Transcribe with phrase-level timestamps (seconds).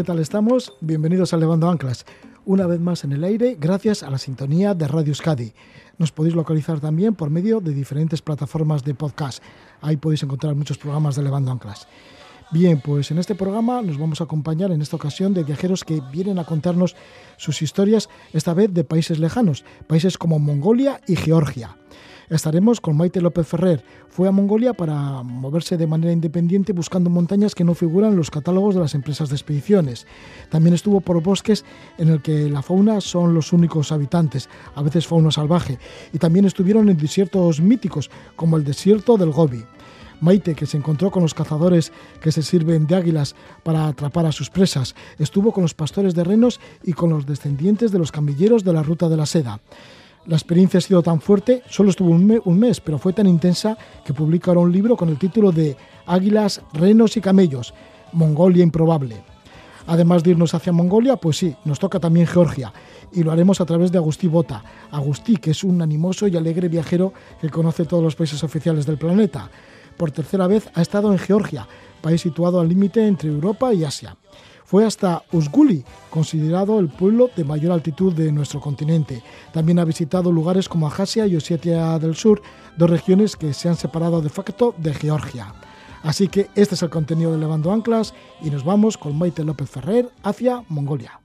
[0.00, 0.72] ¿Qué tal estamos?
[0.80, 2.06] Bienvenidos a Levando Anclas.
[2.46, 5.52] Una vez más en el aire, gracias a la sintonía de Radio Euskadi.
[5.98, 9.42] Nos podéis localizar también por medio de diferentes plataformas de podcast.
[9.82, 11.86] Ahí podéis encontrar muchos programas de Levando Anclas.
[12.50, 16.00] Bien, pues en este programa nos vamos a acompañar en esta ocasión de viajeros que
[16.10, 16.96] vienen a contarnos
[17.36, 21.76] sus historias, esta vez de países lejanos, países como Mongolia y Georgia.
[22.30, 23.82] Estaremos con Maite López Ferrer.
[24.08, 28.30] Fue a Mongolia para moverse de manera independiente buscando montañas que no figuran en los
[28.30, 30.06] catálogos de las empresas de expediciones.
[30.48, 31.64] También estuvo por bosques
[31.98, 35.80] en el que la fauna son los únicos habitantes, a veces fauna salvaje.
[36.12, 39.64] Y también estuvieron en desiertos míticos, como el desierto del Gobi.
[40.20, 44.32] Maite, que se encontró con los cazadores que se sirven de águilas para atrapar a
[44.32, 48.62] sus presas, estuvo con los pastores de renos y con los descendientes de los camilleros
[48.62, 49.60] de la Ruta de la Seda.
[50.30, 54.14] La experiencia ha sido tan fuerte, solo estuvo un, mes, pero fue tan intensa que
[54.14, 57.74] publica ahora un libro con el título de Águilas, Renos y Camellos,
[58.12, 59.16] Mongolia Improbable.
[59.88, 62.72] Además de irnos hacia Mongolia, pues sí, nos toca también Georgia
[63.12, 64.62] y lo haremos a través de Agustí Bota.
[64.92, 68.98] Agustí, que es un animoso y alegre viajero que conoce todos los países oficiales del
[68.98, 69.50] planeta
[69.96, 71.66] por tercera vez ha estado en Georgia,
[72.00, 74.16] país situado al límite entre Europa y Asia.
[74.70, 79.20] Fue hasta Usguli, considerado el pueblo de mayor altitud de nuestro continente.
[79.52, 82.40] También ha visitado lugares como Ajasia y Osetia del Sur,
[82.76, 85.52] dos regiones que se han separado de facto de Georgia.
[86.04, 89.68] Así que este es el contenido de Levando Anclas y nos vamos con Maite López
[89.68, 91.20] Ferrer hacia Mongolia.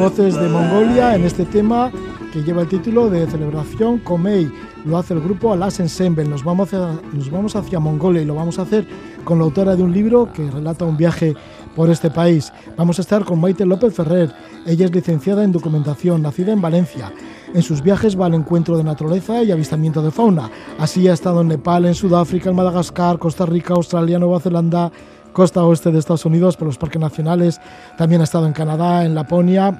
[0.00, 1.92] Voces de Mongolia en este tema
[2.32, 4.50] que lleva el título de Celebración Komei.
[4.86, 6.24] Lo hace el grupo Alas Ensemble.
[6.24, 8.86] Nos vamos, hacia, nos vamos hacia Mongolia y lo vamos a hacer
[9.24, 11.34] con la autora de un libro que relata un viaje
[11.76, 12.50] por este país.
[12.78, 14.32] Vamos a estar con Maite López Ferrer.
[14.64, 17.12] Ella es licenciada en documentación, nacida en Valencia.
[17.52, 20.50] En sus viajes va al encuentro de naturaleza y avistamiento de fauna.
[20.78, 24.90] Así ha estado en Nepal, en Sudáfrica, en Madagascar, Costa Rica, Australia, Nueva Zelanda,
[25.32, 27.60] costa oeste de Estados Unidos, por los parques nacionales.
[27.96, 29.78] También ha estado en Canadá, en Laponia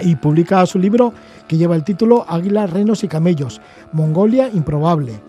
[0.00, 1.12] y publica su libro
[1.46, 3.60] que lleva el título Águilas, Renos y Camellos,
[3.92, 5.20] Mongolia Improbable.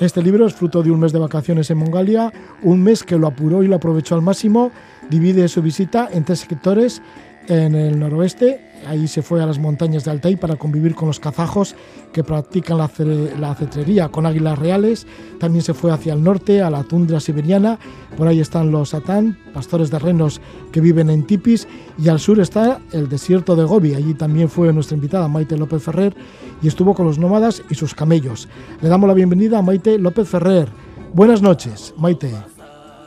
[0.00, 2.32] Este libro es fruto de un mes de vacaciones en Mongolia,
[2.62, 4.72] un mes que lo apuró y lo aprovechó al máximo,
[5.08, 7.02] divide su visita en tres sectores
[7.46, 11.20] en el noroeste, ahí se fue a las montañas de Altai para convivir con los
[11.20, 11.74] kazajos
[12.12, 15.06] que practican la, cetrería con águilas reales.
[15.38, 17.78] También se fue hacia el norte, a la tundra siberiana.
[18.16, 20.40] Por ahí están los satán, pastores de renos
[20.72, 21.66] que viven en tipis.
[21.98, 23.94] Y al sur está el desierto de Gobi.
[23.94, 26.14] Allí también fue nuestra invitada Maite López Ferrer
[26.62, 28.48] y estuvo con los nómadas y sus camellos.
[28.80, 30.68] Le damos la bienvenida a Maite López Ferrer.
[31.12, 32.32] Buenas noches, Maite.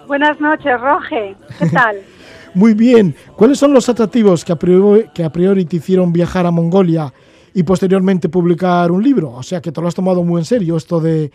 [0.07, 1.36] Buenas noches, Roge.
[1.60, 1.98] ¿Qué tal?
[2.56, 3.13] Muy bien.
[3.36, 7.13] ¿Cuáles son los atractivos que a, priori, que a priori te hicieron viajar a Mongolia
[7.54, 9.31] y posteriormente publicar un libro?
[9.31, 11.31] O sea que te lo has tomado muy en serio esto de,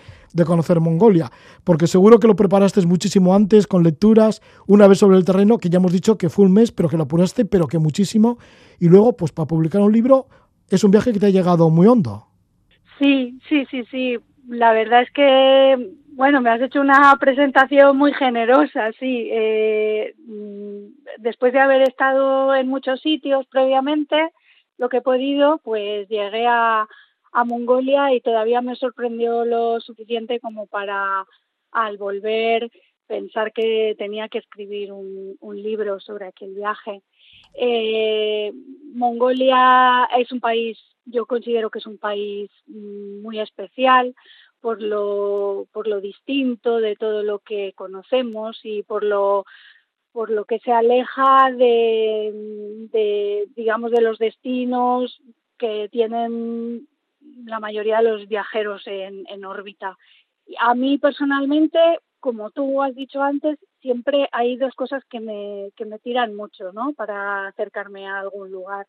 [0.47, 1.31] conocer Mongolia,
[1.63, 5.69] porque seguro que lo preparaste muchísimo antes con lecturas, una vez sobre el terreno, que
[5.69, 8.39] ya hemos dicho que fue un mes, pero que lo apuraste, pero que muchísimo.
[8.79, 10.27] Y luego, pues para publicar un libro,
[10.71, 12.29] es un viaje que te ha llegado muy hondo.
[12.99, 14.17] Sí, sí, sí, sí.
[14.49, 15.91] La verdad es que
[16.21, 19.31] Bueno, me has hecho una presentación muy generosa, sí.
[19.33, 24.29] Eh, mm, después de haber estado en muchos sitios previamente,
[24.77, 26.87] lo que he podido, pues llegué a,
[27.47, 31.25] Mongolia y todavía me sorprendió lo suficiente como para
[31.73, 32.71] al volver
[33.07, 37.01] pensar que tenía que escribir un, un libro sobre aquel viaje.
[37.55, 38.53] Eh,
[38.93, 44.15] Mongolia es un país, yo considero que es un país mm, muy especial
[44.61, 49.45] por lo, por lo distinto de todo lo que conocemos y por lo
[50.12, 52.33] por lo que se aleja de,
[53.55, 55.21] digamos de los destinos
[55.57, 56.89] que tienen
[57.45, 59.97] la mayoría de los viajeros en, en órbita.
[60.59, 61.79] A mí personalmente,
[62.19, 66.73] como tú has dicho antes, siempre hay dos cosas que me, que me tiran mucho,
[66.73, 66.93] ¿no?
[66.93, 68.87] Para acercarme a algún lugar.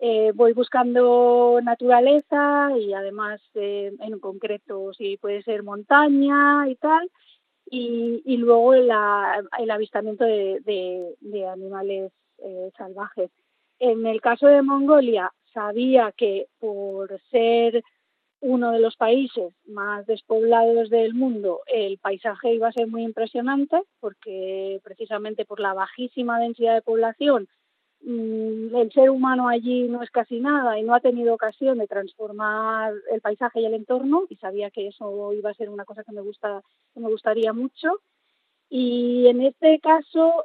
[0.00, 7.10] Eh, voy buscando naturaleza y además eh, en concreto si puede ser montaña y tal
[7.70, 13.30] y, luego el avistamiento de, animales eh, salvajes.
[13.78, 17.82] En el caso de Mongolia sabía que por ser
[18.40, 23.82] uno de los países más despoblados del mundo, el paisaje iba a ser muy impresionante
[24.00, 27.48] porque precisamente por la bajísima densidad de población,
[28.06, 32.92] el ser humano allí no es casi nada y no ha tenido ocasión de transformar
[33.10, 36.12] el paisaje y el entorno y sabía que eso iba a ser una cosa que
[36.12, 36.62] me gusta
[36.92, 38.00] que me gustaría mucho
[38.68, 40.44] y en este caso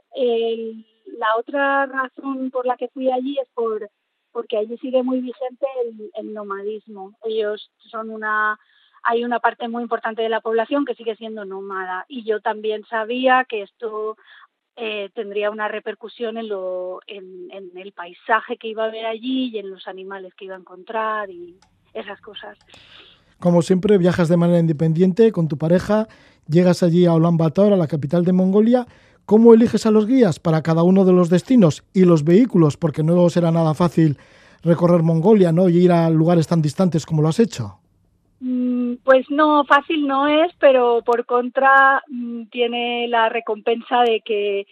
[1.18, 3.90] la otra razón por la que fui allí es por
[4.32, 7.16] porque allí sigue muy vigente el, el nomadismo.
[7.24, 8.60] Ellos son una
[9.04, 12.84] hay una parte muy importante de la población que sigue siendo nómada y yo también
[12.86, 14.18] sabía que esto
[14.80, 19.52] eh, tendría una repercusión en, lo, en, en, el paisaje que iba a ver allí
[19.54, 21.56] y en los animales que iba a encontrar y
[21.94, 22.58] esas cosas.
[23.40, 26.08] Como siempre, viajas de manera independiente con tu pareja,
[26.48, 28.86] llegas allí a Ulaanbaatar, a la capital de Mongolia,
[29.30, 32.78] ¿Cómo eliges a los guías para cada uno de los destinos y los vehículos?
[32.78, 34.18] Porque no será nada fácil
[34.64, 35.70] recorrer Mongolia ¿no?
[35.70, 37.79] y ir a lugares tan distantes como lo has hecho.
[38.40, 44.66] Mm, pues no, fácil no es, pero por contra mm, tiene la recompensa de que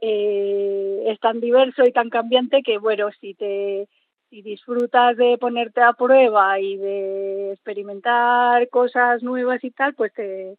[0.00, 3.88] eh, es tan diverso y tan cambiante que, bueno, si te
[4.30, 10.56] si disfrutas de ponerte a prueba y de experimentar cosas nuevas y tal, pues te,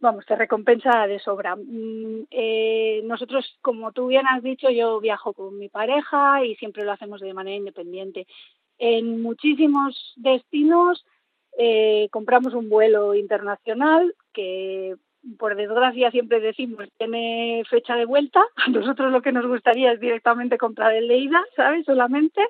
[0.00, 1.56] vamos, te recompensa de sobra.
[1.56, 6.84] Mm, eh, nosotros, como tú bien has dicho, yo viajo con mi pareja y siempre
[6.84, 8.26] lo hacemos de manera independiente.
[8.78, 11.04] En muchísimos destinos
[11.58, 14.96] eh, compramos un vuelo internacional que,
[15.38, 18.44] por desgracia, siempre decimos tiene fecha de vuelta.
[18.56, 21.84] A nosotros lo que nos gustaría es directamente comprar el de ida, ¿sabes?
[21.86, 22.40] Solamente.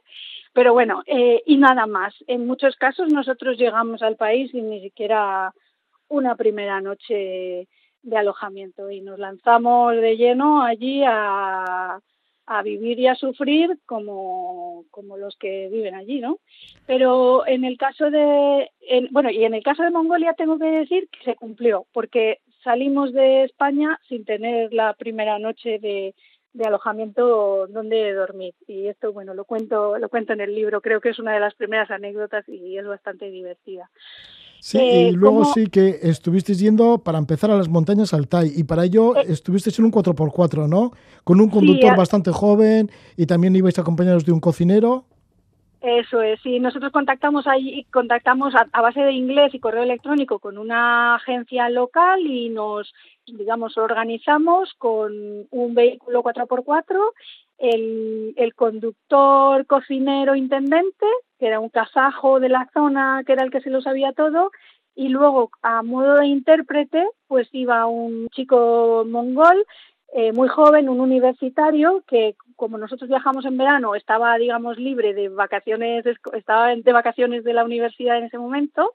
[0.53, 2.15] Pero bueno, eh, y nada más.
[2.27, 5.53] En muchos casos nosotros llegamos al país y ni siquiera
[6.09, 7.69] una primera noche
[8.03, 11.99] de alojamiento y nos lanzamos de lleno allí a,
[12.47, 16.39] a vivir y a sufrir como, como los que viven allí, ¿no?
[16.87, 20.67] Pero en el caso de, en, bueno, y en el caso de Mongolia tengo que
[20.67, 26.15] decir que se cumplió, porque salimos de España sin tener la primera noche de,
[26.53, 28.55] de alojamiento donde dormir.
[28.67, 30.81] Y esto bueno lo cuento lo cuento en el libro.
[30.81, 33.91] Creo que es una de las primeras anécdotas y es bastante divertida
[34.65, 35.53] Sí, eh, y luego ¿cómo?
[35.53, 39.79] sí que estuvisteis yendo para empezar a las montañas Altai y para ello eh, estuvisteis
[39.79, 40.93] en un 4x4, ¿no?
[41.23, 45.05] Con un conductor sí, bastante joven y también ibais acompañados de un cocinero.
[45.83, 50.39] Eso es, sí, nosotros contactamos ahí, contactamos a, a, base de inglés y correo electrónico
[50.39, 52.91] con una agencia local y nos,
[53.27, 55.13] digamos, organizamos con
[55.51, 56.85] un vehículo 4x4,
[57.59, 61.07] el, conductor, cocinero, intendente,
[61.39, 64.51] que era un kazajo de la zona, que era el que se lo sabía todo,
[64.95, 69.65] y luego a modo de intérprete, pues iba un chico mongol
[70.13, 75.29] eh, muy joven, un universitario, que como nosotros viajamos en verano, estaba, digamos, libre de
[75.29, 78.93] vacaciones, estaba de vacaciones de la universidad en ese momento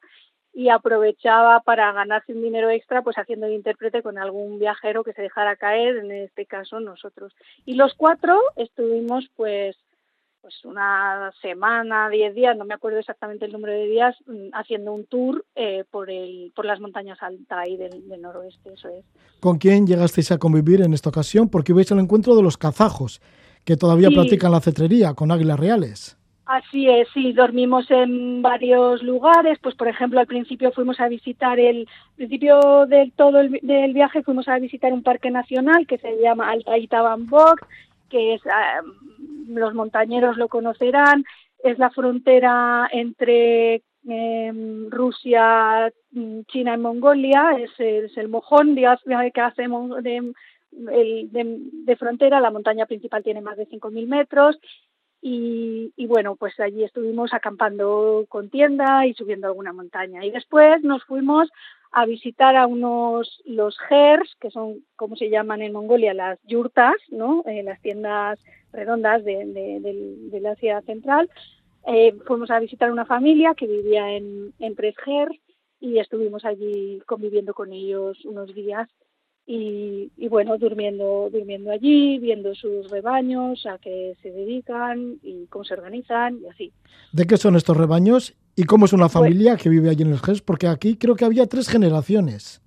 [0.59, 5.13] y aprovechaba para ganarse un dinero extra, pues haciendo de intérprete con algún viajero que
[5.13, 7.33] se dejara caer, en este caso nosotros.
[7.65, 9.77] Y los cuatro estuvimos, pues,
[10.41, 14.91] pues una semana, diez días, no me acuerdo exactamente el número de días, mm, haciendo
[14.91, 19.05] un tour eh, por el por las montañas Altai del, del, noroeste, eso es.
[19.39, 21.47] ¿Con quién llegasteis a convivir en esta ocasión?
[21.47, 23.21] Porque ibais al encuentro de los kazajos,
[23.63, 24.15] que todavía sí.
[24.15, 26.18] practican la cetrería con águilas reales.
[26.49, 31.59] Así es, sí, dormimos en varios lugares, pues por ejemplo al principio fuimos a visitar
[31.59, 36.19] el principio del todo el, del viaje fuimos a visitar un parque nacional que se
[36.19, 37.67] llama Altai Tabambok,
[38.09, 38.41] que es
[39.47, 41.23] los montañeros lo conocerán,
[41.63, 45.93] es la frontera entre em, Rusia,
[46.47, 50.33] China y Mongolia, es, el mojón que hacemos de,
[50.71, 54.59] de, frontera, la montaña principal tiene más de 5.000 metros
[55.21, 60.25] y, bueno, pues allí estuvimos acampando con tienda y subiendo alguna montaña.
[60.25, 61.49] Y después nos fuimos
[61.91, 63.77] a visitar a unos, los
[64.39, 67.43] que son, como se llaman en Mongolia, las yurtas, ¿no?
[67.47, 68.39] Eh, las tiendas
[68.71, 69.79] redondas de, de,
[70.29, 71.29] de, la Asia Central.
[71.87, 75.29] Eh, fuimos a visitar una familia que vivía en, en Presger
[75.79, 78.87] y estuvimos allí conviviendo con ellos unos días
[79.51, 85.63] y, y, bueno, durmiendo, durmiendo allí, viendo sus rebaños, a qué se dedican y cómo
[85.63, 86.71] se organizan y así.
[87.13, 90.11] ¿De qué son estos rebaños y cómo es una pues familia que vive allí en
[90.11, 90.43] el GES?
[90.43, 92.61] Porque aquí creo que había tres generaciones.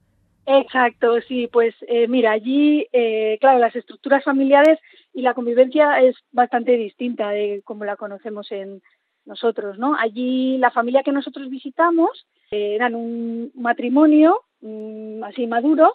[0.45, 4.81] Exacto, sí, pues eh, mira, allí, eh, claro, las estructuras familiares
[5.15, 8.83] y la convivencia es bastante distinta de como la conocemos en
[9.25, 9.95] nosotros, ¿no?
[9.95, 15.93] Allí la familia que nosotros visitamos eh, eran un matrimonio mm, así maduro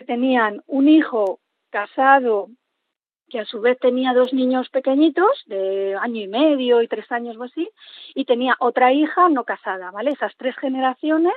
[0.00, 2.48] que tenían un hijo casado
[3.28, 7.36] que a su vez tenía dos niños pequeñitos de año y medio y tres años
[7.36, 7.68] o así,
[8.14, 10.10] y tenía otra hija no casada, ¿vale?
[10.10, 11.34] Esas tres generaciones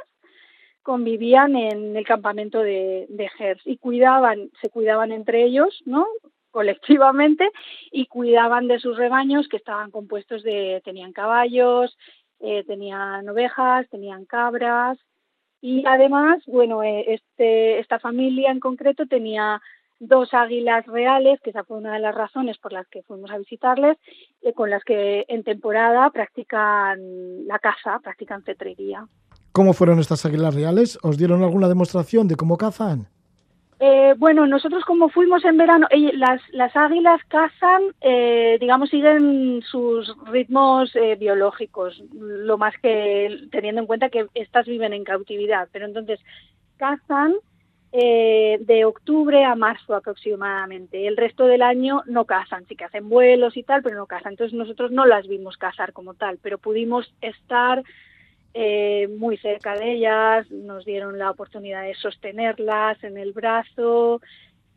[0.82, 6.08] convivían en el campamento de, de Gers y cuidaban, se cuidaban entre ellos, ¿no?
[6.51, 7.51] colectivamente
[7.91, 11.98] y cuidaban de sus rebaños que estaban compuestos de, tenían caballos,
[12.39, 15.00] eh, tenían ovejas, tenían cabras,
[15.65, 19.62] y además, bueno, eh, este, esta familia en concreto tenía
[19.98, 23.38] dos águilas reales, que esa fue una de las razones por las que fuimos a
[23.38, 23.98] visitarles,
[24.41, 29.08] eh, con las que en temporada practican la caza, practican cetrería.
[29.53, 31.00] ¿Cómo fueron estas águilas reales?
[31.01, 33.08] ¿Os dieron alguna demostración de cómo cazan?
[33.86, 40.16] Eh, bueno, nosotros como fuimos en verano, las, las águilas cazan, eh, digamos, siguen sus
[40.28, 45.86] ritmos eh, biológicos, lo más que teniendo en cuenta que estas viven en cautividad, pero
[45.86, 46.22] entonces
[46.78, 47.34] cazan
[47.92, 51.06] de octubre a marzo aproximadamente.
[51.06, 54.32] El resto del año no cazan, sí que hacen vuelos y tal, pero no cazan.
[54.32, 57.84] Entonces nosotros no las vimos cazar como tal, pero pudimos estar
[58.53, 64.22] eh, muy cerca de ellas, nos dieron la oportunidad de sostenerlas en el brazo,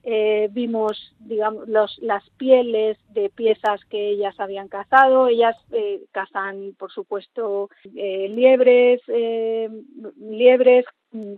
[0.03, 6.75] eh, vimos digamos los, las pieles de piezas que ellas habían cazado, ellas eh, cazan
[6.79, 9.01] por supuesto liebres,
[10.19, 10.85] liebres,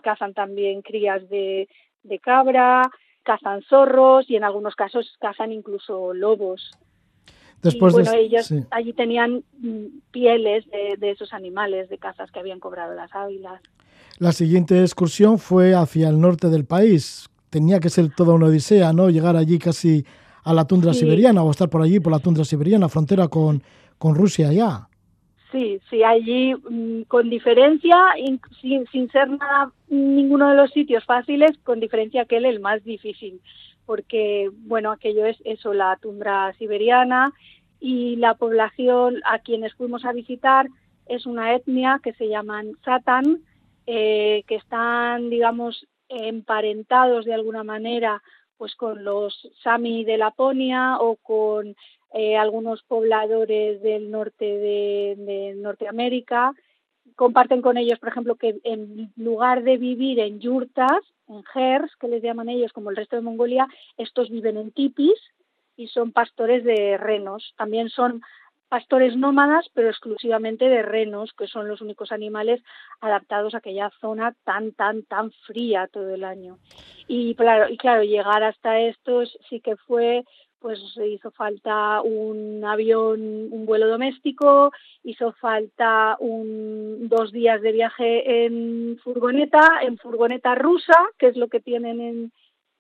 [0.03, 1.69] cazan también crías de,
[2.03, 2.83] de cabra,
[3.23, 6.71] cazan zorros y en algunos casos cazan incluso lobos.
[7.63, 8.21] Después y, bueno, de...
[8.21, 8.65] ellos sí.
[8.71, 13.61] allí tenían mm, pieles de, de, esos animales de cazas que habían cobrado las águilas.
[14.19, 17.29] La siguiente excursión fue hacia el norte del país.
[17.51, 19.11] Tenía que ser toda una odisea, ¿no?
[19.11, 20.05] Llegar allí casi
[20.45, 21.01] a la tundra sí.
[21.01, 23.63] siberiana o estar por allí por la tundra siberiana, frontera con,
[23.99, 24.89] con Rusia ya.
[25.53, 27.97] Sí, sí, allí mmm, con diferencia,
[28.61, 32.85] sin, sin ser nada, ninguno de los sitios fáciles, con diferencia que él el más
[32.85, 33.41] difícil
[33.89, 37.33] porque, bueno, aquello es eso, la tundra siberiana
[37.81, 40.69] y la población a quienes fuimos a visitar
[41.07, 43.41] es una etnia que se llaman Satan,
[43.87, 48.23] eh, que están, digamos, emparentados de alguna manera
[48.59, 51.75] pues con los Sami de Laponia o con
[52.13, 56.53] eh, algunos pobladores del norte de, de Norteamérica.
[57.19, 62.07] Comparten con ellos, por ejemplo, que en lugar de vivir en yurtas, en Gers, que
[62.07, 65.19] les llaman ellos como el resto de Mongolia, estos viven en tipis
[65.77, 67.55] y son pastores de renos.
[67.57, 68.23] También son
[68.69, 72.63] pastores nómadas, pero exclusivamente de renos, que son los únicos animales
[73.01, 76.59] adaptados a aquella zona tan, tan, tan fría todo el año.
[77.09, 80.25] Y claro, y claro llegar hasta estos sí que fue
[80.61, 84.73] pues hizo falta un avión, un vuelo doméstico,
[85.05, 91.49] hizo falta un, dos días de viaje en furgoneta, en furgoneta rusa, que es lo
[91.49, 92.33] que tienen en,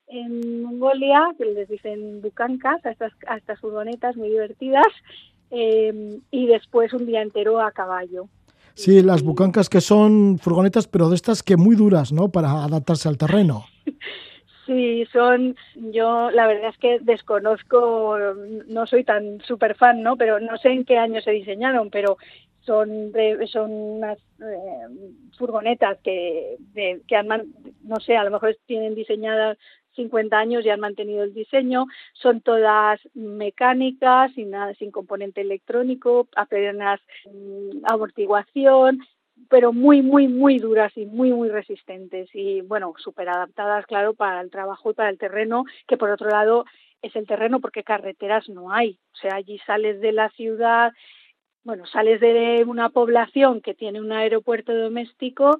[0.08, 4.86] en Mongolia, que les dicen bucancas a estas, a estas furgonetas muy divertidas,
[5.50, 8.28] eh, y después un día entero a caballo.
[8.74, 12.30] Sí, las bucancas que son furgonetas, pero de estas que muy duras, ¿no?
[12.30, 13.64] Para adaptarse al terreno.
[14.68, 18.18] Sí, son, yo la verdad es que desconozco,
[18.66, 20.18] no soy tan súper fan, ¿no?
[20.18, 22.18] Pero no sé en qué año se diseñaron, pero
[22.60, 23.10] son
[23.50, 27.28] son unas eh, furgonetas que, de, que han,
[27.82, 29.56] no sé, a lo mejor tienen diseñadas
[29.96, 36.28] 50 años y han mantenido el diseño, son todas mecánicas, sin nada, sin componente electrónico,
[36.36, 39.00] apenas mm, amortiguación,
[39.48, 44.40] pero muy, muy, muy duras y muy, muy resistentes y, bueno, súper adaptadas, claro, para
[44.40, 46.64] el trabajo y para el terreno, que por otro lado
[47.02, 48.98] es el terreno porque carreteras no hay.
[49.12, 50.92] O sea, allí sales de la ciudad
[51.68, 55.58] bueno, sales de una población que tiene un aeropuerto doméstico,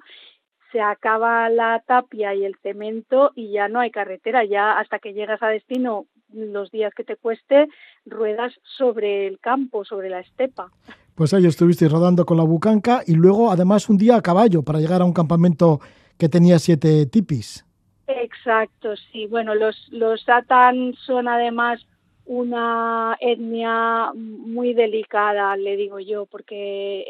[0.71, 5.13] se acaba la tapia y el cemento y ya no hay carretera, ya hasta que
[5.13, 7.67] llegas a destino, los días que te cueste,
[8.07, 10.71] ruedas sobre el campo, sobre la estepa.
[11.19, 14.79] Pues ahí estuviste rodando con la bucanca y luego además un día a caballo para
[14.79, 15.81] llegar a un campamento
[16.17, 17.65] que tenía siete tipis.
[18.07, 19.25] Exacto, sí.
[19.25, 21.85] Bueno, los, los Satan son además
[22.23, 27.03] una etnia muy delicada, le digo yo, porque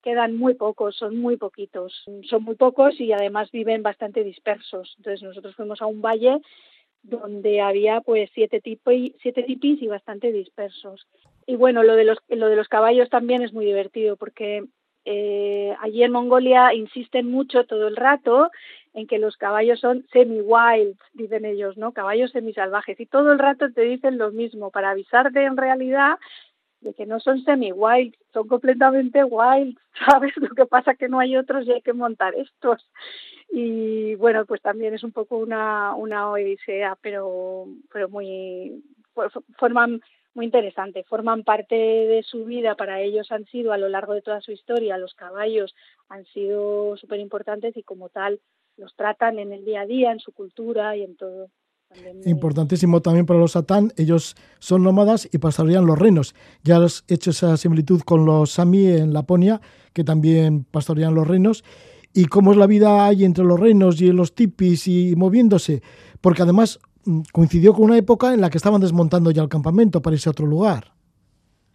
[0.00, 4.94] quedan muy pocos, son muy poquitos, son muy pocos y además viven bastante dispersos.
[4.98, 6.38] Entonces nosotros fuimos a un valle
[7.02, 11.08] donde había pues siete, siete tipis y bastante dispersos.
[11.48, 14.66] Y bueno, lo de los, lo de los caballos también es muy divertido porque
[15.06, 18.50] eh, allí en Mongolia insisten mucho todo el rato
[18.92, 21.92] en que los caballos son semi-wild, dicen ellos, ¿no?
[21.92, 23.00] Caballos semisalvajes.
[23.00, 26.18] Y todo el rato te dicen lo mismo, para avisarte en realidad
[26.82, 30.36] de que no son semi-wild, son completamente wild, ¿sabes?
[30.36, 32.86] Lo que pasa que no hay otros y hay que montar estos.
[33.50, 38.84] Y bueno, pues también es un poco una, una odisea, pero, pero muy,
[39.56, 40.02] forman
[40.38, 41.02] muy interesante.
[41.02, 44.52] Forman parte de su vida, para ellos han sido a lo largo de toda su
[44.52, 45.74] historia, los caballos
[46.08, 48.40] han sido súper importantes y como tal
[48.76, 51.48] los tratan en el día a día, en su cultura y en todo.
[52.24, 56.36] Importantísimo también para los satán, ellos son nómadas y pastorean los reinos.
[56.62, 59.60] Ya has hecho esa similitud con los sami en Laponia,
[59.92, 61.64] que también pastorean los reinos.
[62.14, 65.82] ¿Y cómo es la vida ahí entre los reinos y los tipis y moviéndose?
[66.20, 66.78] Porque además
[67.32, 70.32] coincidió con una época en la que estaban desmontando ya el campamento para irse a
[70.32, 70.92] otro lugar.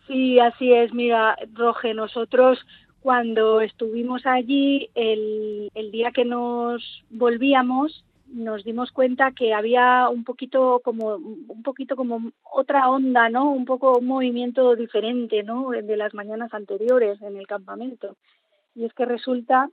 [0.07, 0.93] Sí, así es.
[0.93, 2.59] Mira, Roge, nosotros
[2.99, 10.23] cuando estuvimos allí, el, el día que nos volvíamos, nos dimos cuenta que había un
[10.23, 13.51] poquito como un poquito como otra onda, ¿no?
[13.51, 15.69] Un poco un movimiento diferente, ¿no?
[15.69, 18.15] De las mañanas anteriores en el campamento.
[18.73, 19.69] Y es que resulta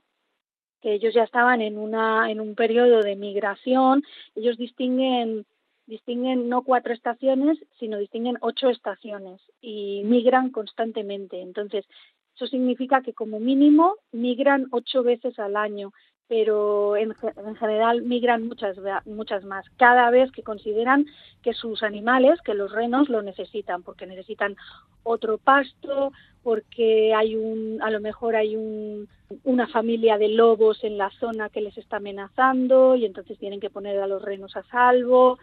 [0.81, 4.03] que ellos ya estaban en una en un periodo de migración,
[4.35, 5.45] ellos distinguen
[5.91, 11.41] distinguen no cuatro estaciones, sino distinguen ocho estaciones y migran constantemente.
[11.41, 11.85] Entonces,
[12.33, 15.91] eso significa que como mínimo migran ocho veces al año,
[16.29, 17.13] pero en,
[17.59, 21.05] general migran muchas, muchas más, cada vez que consideran
[21.43, 24.55] que sus animales, que los renos lo necesitan, porque necesitan
[25.03, 29.09] otro pasto, porque hay un, a lo mejor hay un,
[29.43, 33.69] una familia de lobos en la zona que les está amenazando y entonces tienen que
[33.69, 35.37] poner a los renos a salvo,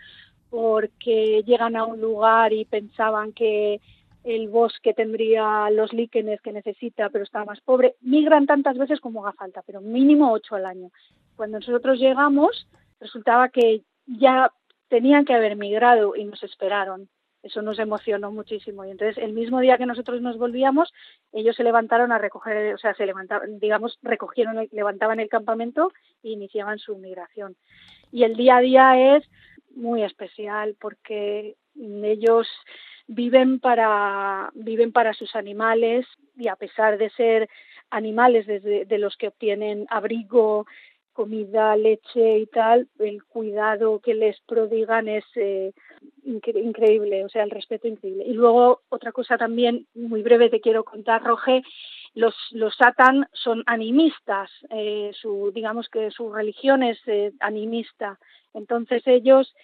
[0.50, 3.80] porque llegan a un lugar y pensaban que
[4.24, 7.96] el bosque tendría los líquenes que necesita, pero está más pobre.
[8.00, 10.90] Migran tantas veces como haga falta, pero mínimo ocho al año.
[11.36, 12.68] Cuando nosotros llegamos,
[13.00, 14.52] resultaba que ya
[14.88, 17.08] tenían que haber migrado y nos esperaron.
[17.42, 18.84] Eso nos emocionó muchísimo.
[18.84, 20.92] Y entonces, el mismo día que nosotros nos volvíamos,
[21.32, 26.30] ellos se levantaron a recoger, o sea, se levantaban, digamos, recogieron, levantaban el campamento e
[26.30, 27.56] iniciaban su migración.
[28.10, 29.24] Y el día a día es
[29.78, 32.46] muy especial porque ellos
[33.06, 37.48] viven para, viven para sus animales y a pesar de ser
[37.90, 40.66] animales desde, de los que obtienen abrigo,
[41.12, 45.72] comida, leche y tal, el cuidado que les prodigan es eh,
[46.24, 48.24] increíble, o sea, el respeto increíble.
[48.26, 51.62] Y luego otra cosa también muy breve te quiero contar, Roge,
[52.14, 58.18] los, los satan son animistas, eh, su, digamos que su religión es eh, animista,
[58.54, 59.54] entonces ellos,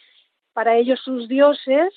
[0.53, 1.93] para ellos sus dioses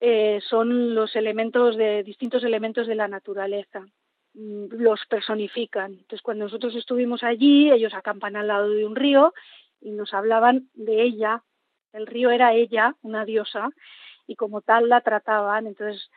[0.00, 3.84] eh, son los elementos de distintos elementos de la naturaleza
[4.32, 5.92] mm, los personifican.
[5.92, 9.34] Entonces, cuando nosotros estuvimos allí, ellos acampan al lado de un río
[9.80, 11.42] y nos hablaban de ella.
[11.92, 13.70] El río era ella, una diosa,
[14.26, 15.66] y como tal la trataban.
[15.66, 16.10] Entonces,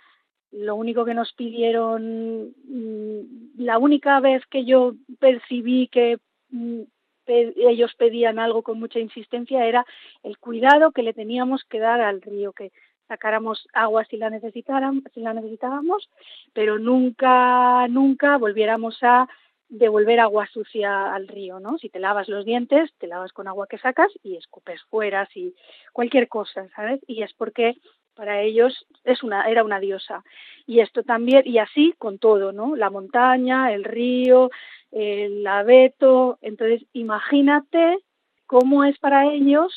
[0.52, 6.82] lo único que nos pidieron, mm, la única vez que yo percibí que mm,
[7.26, 9.86] ellos pedían algo con mucha insistencia era
[10.24, 12.72] el cuidado que le teníamos que dar al río, que
[13.08, 16.10] sacáramos agua si la necesitáramos, si la necesitábamos,
[16.54, 19.28] pero nunca, nunca volviéramos a
[19.70, 21.78] devolver agua sucia al río, ¿no?
[21.78, 25.56] Si te lavas los dientes, te lavas con agua que sacas y escupes fuera, si
[25.92, 27.00] cualquier cosa, ¿sabes?
[27.08, 27.76] Y es porque
[28.16, 30.24] para ellos es una era una diosa.
[30.66, 32.76] Y esto también y así con todo, ¿no?
[32.76, 34.52] La montaña, el río,
[34.92, 37.98] el abeto, entonces imagínate
[38.46, 39.74] cómo es para ellos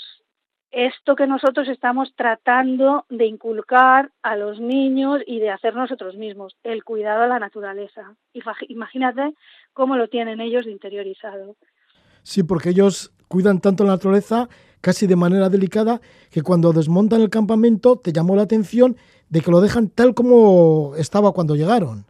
[0.71, 6.57] esto que nosotros estamos tratando de inculcar a los niños y de hacer nosotros mismos,
[6.65, 8.15] el cuidado a la naturaleza.
[8.69, 9.35] Imagínate
[9.73, 11.57] cómo lo tienen ellos de interiorizado.
[12.23, 14.49] Sí, porque ellos cuidan tanto la naturaleza
[14.81, 16.01] casi de manera delicada
[16.31, 18.97] que cuando desmontan el campamento te llamó la atención
[19.29, 22.05] de que lo dejan tal como estaba cuando llegaron.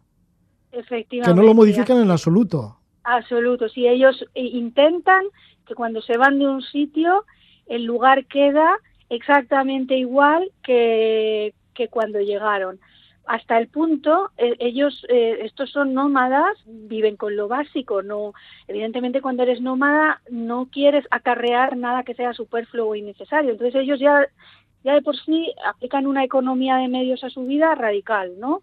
[0.71, 1.33] Efectivamente.
[1.33, 2.77] Que no lo modifican en absoluto.
[3.03, 3.69] Absoluto.
[3.69, 5.23] Si ellos intentan
[5.65, 7.25] que cuando se van de un sitio,
[7.69, 8.77] el lugar queda
[9.09, 12.79] exactamente igual que, que cuando llegaron
[13.27, 18.33] hasta el punto, eh, ellos, eh, estos son nómadas, viven con lo básico, no,
[18.67, 23.99] evidentemente cuando eres nómada no quieres acarrear nada que sea superfluo o innecesario, entonces ellos
[23.99, 24.27] ya,
[24.85, 28.61] ya de por sí aplican una economía de medios a su vida radical, ¿no?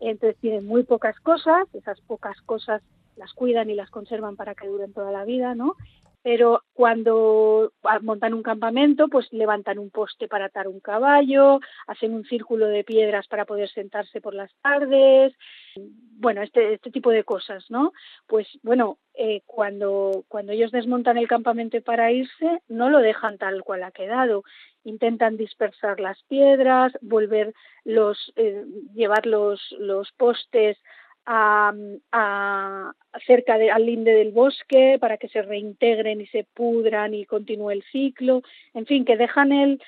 [0.00, 2.82] Entonces tienen muy pocas cosas, esas pocas cosas
[3.16, 5.76] las cuidan y las conservan para que duren toda la vida, ¿no?
[6.24, 12.24] Pero cuando montan un campamento, pues levantan un poste para atar un caballo, hacen un
[12.24, 15.34] círculo de piedras para poder sentarse por las tardes,
[15.76, 17.92] bueno, este, este tipo de cosas, ¿no?
[18.26, 23.62] Pues bueno, eh, cuando, cuando ellos desmontan el campamento para irse, no lo dejan tal
[23.62, 24.44] cual ha quedado,
[24.82, 27.52] intentan dispersar las piedras, volver
[27.84, 30.78] los, eh, llevar los, los postes
[31.26, 32.92] a,
[33.26, 37.70] cerca de, al linde del bosque para que se reintegren y se pudran y continúe
[37.70, 38.42] el ciclo,
[38.74, 39.80] en fin, que dejan el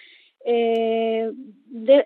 [0.49, 1.33] eh,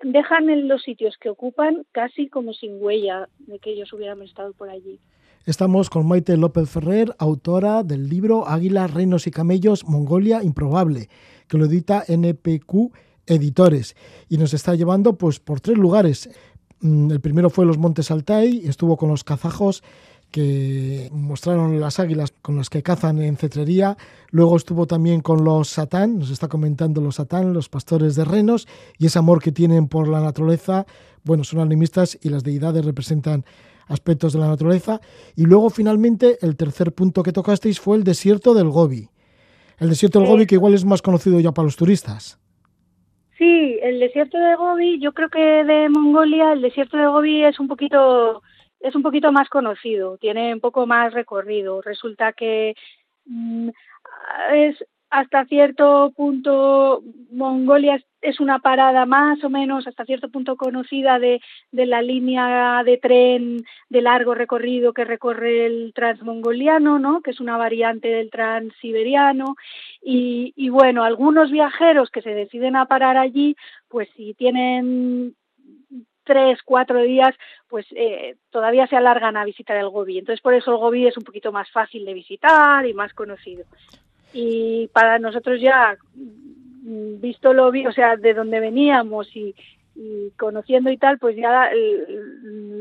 [0.03, 4.55] dejan en los sitios que ocupan casi como sin huella de que ellos hubieran estado
[4.55, 4.99] por allí.
[5.45, 11.09] Estamos con Maite López Ferrer, autora del libro Águila, Reinos y Camellos, Mongolia Improbable,
[11.49, 12.93] que lo edita NPQ
[13.27, 13.95] Editores
[14.29, 16.31] y nos está llevando pues por tres lugares.
[16.81, 19.83] Mm, el primero fue los Montes Altai, estuvo con los kazajos
[20.31, 23.97] que mostraron las águilas con las que cazan en cetrería.
[24.31, 28.69] Luego estuvo también con los satán, nos está comentando los satán, los pastores de renos,
[28.97, 30.87] y ese amor que tienen por la naturaleza.
[31.25, 33.45] Bueno, son animistas y las deidades representan
[33.89, 35.01] aspectos de la naturaleza.
[35.35, 39.11] Y luego finalmente el tercer punto que tocasteis fue el desierto del Gobi.
[39.79, 42.39] El desierto del Gobi que igual es más conocido ya para los turistas.
[43.41, 47.59] Sí, el desierto de Gobi, yo creo que de Mongolia el desierto de Gobi es
[47.59, 48.43] un poquito
[48.81, 51.81] es un poquito más conocido, tiene un poco más recorrido.
[51.81, 52.75] Resulta que
[53.25, 53.71] mm,
[54.53, 54.77] es
[55.11, 61.41] hasta cierto punto Mongolia es una parada más o menos hasta cierto punto conocida de,
[61.73, 67.23] de, la línea de tren de largo recorrido que recorre el transmongoliano, ¿no?
[67.23, 69.57] que es una variante del transiberiano.
[70.03, 73.57] Y, bueno, algunos viajeros que se deciden a parar allí,
[73.89, 75.35] pues si tienen
[76.25, 77.35] tres, cuatro días,
[77.69, 80.19] pues eh, todavía se alargan a visitar el Gobi.
[80.19, 83.65] Entonces, por eso el Gobi es un poquito más fácil de visitar y más conocido
[84.33, 89.55] y para nosotros ya mm, visto lo vi, o sea, de donde veníamos y,
[90.39, 91.71] conociendo y tal, pues ya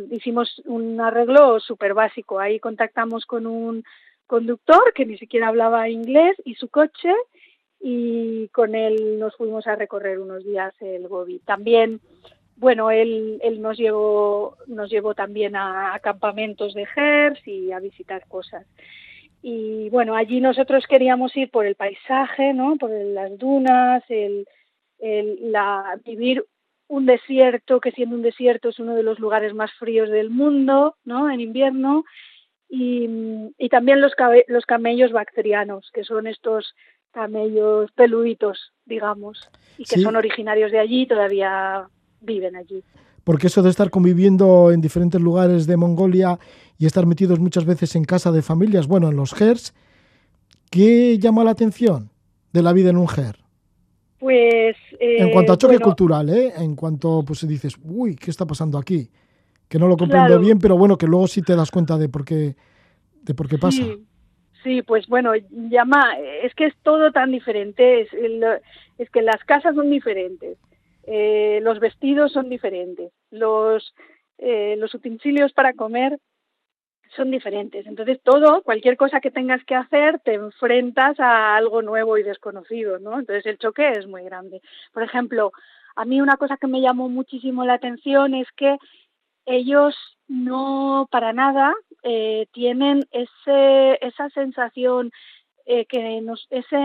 [0.10, 2.40] hicimos un arreglo súper básico.
[2.40, 3.84] Ahí contactamos con un
[4.26, 7.14] conductor que ni siquiera hablaba inglés y su coche
[7.82, 11.40] y con él nos fuimos a recorrer unos días el Gobi.
[11.40, 12.00] También,
[12.56, 17.80] bueno, él, él nos llevó nos llevó también a, a campamentos de GERS y a
[17.80, 18.66] visitar cosas
[19.42, 22.76] y bueno, allí nosotros queríamos ir por el paisaje, ¿no?
[22.78, 24.48] Por las dunas, el,
[25.00, 26.46] el, la, vivir
[26.88, 30.96] un desierto, que siendo un desierto es uno de los lugares más fríos del mundo,
[31.06, 31.32] ¿no?
[31.32, 32.04] En invierno,
[32.68, 33.08] y,
[33.58, 34.14] y también los,
[34.48, 36.76] los camellos bacterianos, que son estos
[37.12, 41.88] camellos peluditos, digamos, y que son originarios de allí y todavía
[42.22, 42.84] viven allí
[43.30, 46.40] porque eso de estar conviviendo en diferentes lugares de Mongolia
[46.80, 49.76] y estar metidos muchas veces en casa de familias, bueno, en los GERS,
[50.72, 52.10] ¿qué llama la atención
[52.52, 53.36] de la vida en un GER?
[54.18, 54.76] Pues...
[55.00, 56.54] en cuanto a choque cultural, ¿eh?
[56.58, 59.12] En cuanto, pues dices, uy, ¿qué está pasando aquí?
[59.68, 62.26] Que no lo comprendo bien, pero bueno, que luego sí te das cuenta de por
[62.26, 62.56] qué,
[63.22, 63.84] de por qué pasa.
[64.64, 64.82] Sí.
[64.82, 65.34] pues bueno,
[65.70, 68.08] llama, es que es todo tan diferente, es,
[68.98, 70.58] es que las casas son diferentes,
[71.12, 73.96] eh, los vestidos son diferentes, los,
[74.38, 76.20] eh, los utensilios para comer
[77.16, 77.88] son diferentes.
[77.88, 83.00] Entonces, todo, cualquier cosa que tengas que hacer, te enfrentas a algo nuevo y desconocido,
[83.00, 83.18] ¿no?
[83.18, 84.62] Entonces, el choque es muy grande.
[84.94, 85.52] Por ejemplo,
[85.96, 88.78] a mí una cosa que me llamó muchísimo la atención es que
[89.48, 89.96] ellos
[90.28, 95.12] no para nada eh, tienen ese, esa sensación
[95.66, 96.78] que nos, ese,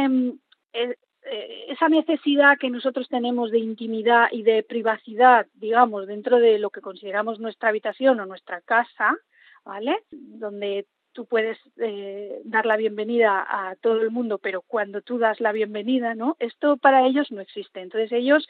[1.26, 6.70] eh, esa necesidad que nosotros tenemos de intimidad y de privacidad, digamos, dentro de lo
[6.70, 9.16] que consideramos nuestra habitación o nuestra casa,
[9.64, 9.98] ¿vale?
[10.10, 15.40] Donde tú puedes eh, dar la bienvenida a todo el mundo, pero cuando tú das
[15.40, 16.36] la bienvenida, ¿no?
[16.40, 17.80] Esto para ellos no existe.
[17.80, 18.46] Entonces ellos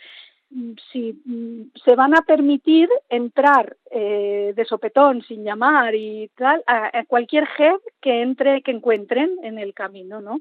[0.50, 6.64] mm, si mm, se van a permitir entrar eh, de sopetón sin llamar y tal
[6.66, 10.40] a, a, cualquier jefe que entre que encuentren en el camino no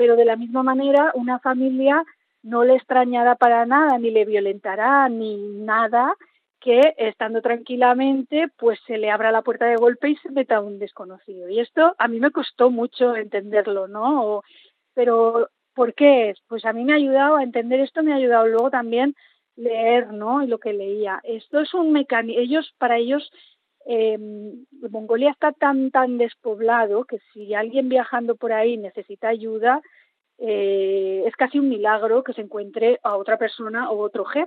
[0.00, 2.02] pero de la misma manera una familia
[2.42, 6.16] no le extrañará para nada, ni le violentará, ni nada,
[6.58, 10.62] que estando tranquilamente, pues se le abra la puerta de golpe y se meta a
[10.62, 11.50] un desconocido.
[11.50, 14.42] Y esto a mí me costó mucho entenderlo, ¿no?
[14.94, 16.38] pero ¿por qué es?
[16.48, 19.14] Pues a mí me ha ayudado a entender esto, me ha ayudado luego también
[19.54, 20.42] leer, ¿no?
[20.42, 21.20] Y lo que leía.
[21.24, 23.30] Esto es un mecanismo, ellos, para ellos,
[23.86, 24.18] eh,
[24.90, 29.80] Mongolia está tan, tan despoblado que si alguien viajando por ahí necesita ayuda,
[30.38, 34.46] eh, es casi un milagro que se encuentre a otra persona o otro ger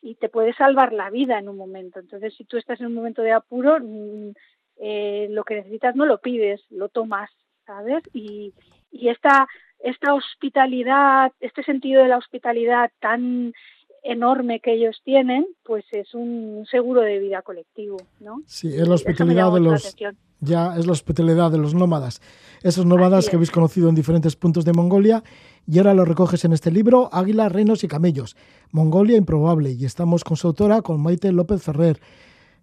[0.00, 2.00] y te puede salvar la vida en un momento.
[2.00, 4.32] Entonces, si tú estás en un momento de apuro, mm,
[4.78, 7.30] eh, lo que necesitas no lo pides, lo tomas,
[7.66, 8.02] ¿sabes?
[8.12, 8.52] Y,
[8.90, 9.46] y esta,
[9.78, 13.52] esta hospitalidad, este sentido de la hospitalidad tan
[14.02, 18.42] enorme que ellos tienen, pues es un seguro de vida colectivo, ¿no?
[18.46, 19.96] Sí, es la hospitalidad de los
[20.44, 22.20] ya es la hospitalidad de los nómadas,
[22.64, 25.22] esos nómadas que habéis conocido en diferentes puntos de Mongolia
[25.68, 28.36] y ahora lo recoges en este libro Águila, renos y camellos,
[28.72, 32.00] Mongolia improbable y estamos con su autora con Maite López Ferrer.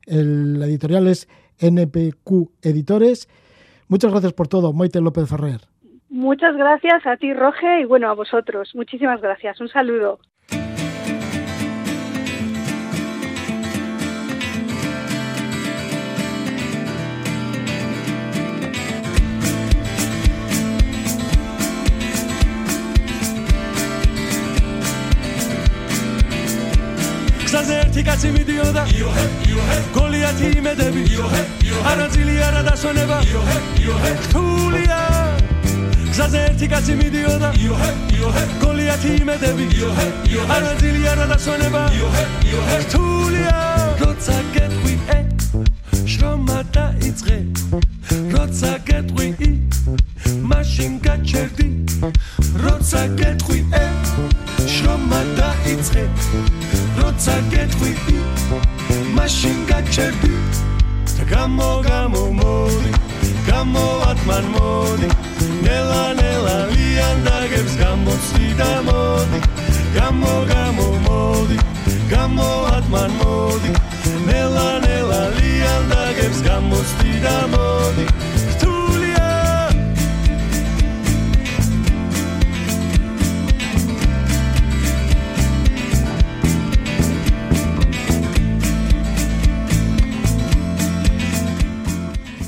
[0.05, 3.29] El, la editorial es NPQ Editores.
[3.87, 5.61] Muchas gracias por todo, Maite López Ferrer.
[6.09, 8.71] Muchas gracias a ti, Roge, y bueno, a vosotros.
[8.75, 9.61] Muchísimas gracias.
[9.61, 10.19] Un saludo.
[27.99, 28.83] გზაზე კაცი მიდიოდა.
[29.95, 31.03] გოლიათი იმედები.
[31.91, 33.17] არაძილი არადასონება
[34.23, 34.99] რთულია.
[36.13, 37.49] გზაზე ერთი კაცი მიდიოდა.
[38.63, 39.65] გოლიათი იმედები.
[40.55, 41.81] არაძილი არადასონება
[42.83, 43.57] რთულია.
[43.99, 45.19] როცა გეტყვი ე
[46.09, 47.37] შრომა დაიწყე
[48.33, 49.49] როცა გეტყვი
[50.51, 51.67] მაშინ გაჩერდი
[52.63, 53.83] როცა გეტყვი ე
[54.75, 56.05] შრომა დაიწყე
[56.99, 57.91] როცა გეტყვი
[59.17, 60.33] მაშინ გაჩერდი
[61.13, 62.91] და გამო გამო მოდი
[63.49, 65.09] გამოვატმან მოდი
[65.65, 69.39] ნელა ნელა ლიანდაგებს გამოცდი და მოდი
[69.99, 71.57] გამო გამო მოდი
[72.09, 73.71] Gamo atman modi
[74.25, 78.05] Nella nella li anda geps gamo stida modi
[78.57, 79.69] Tulia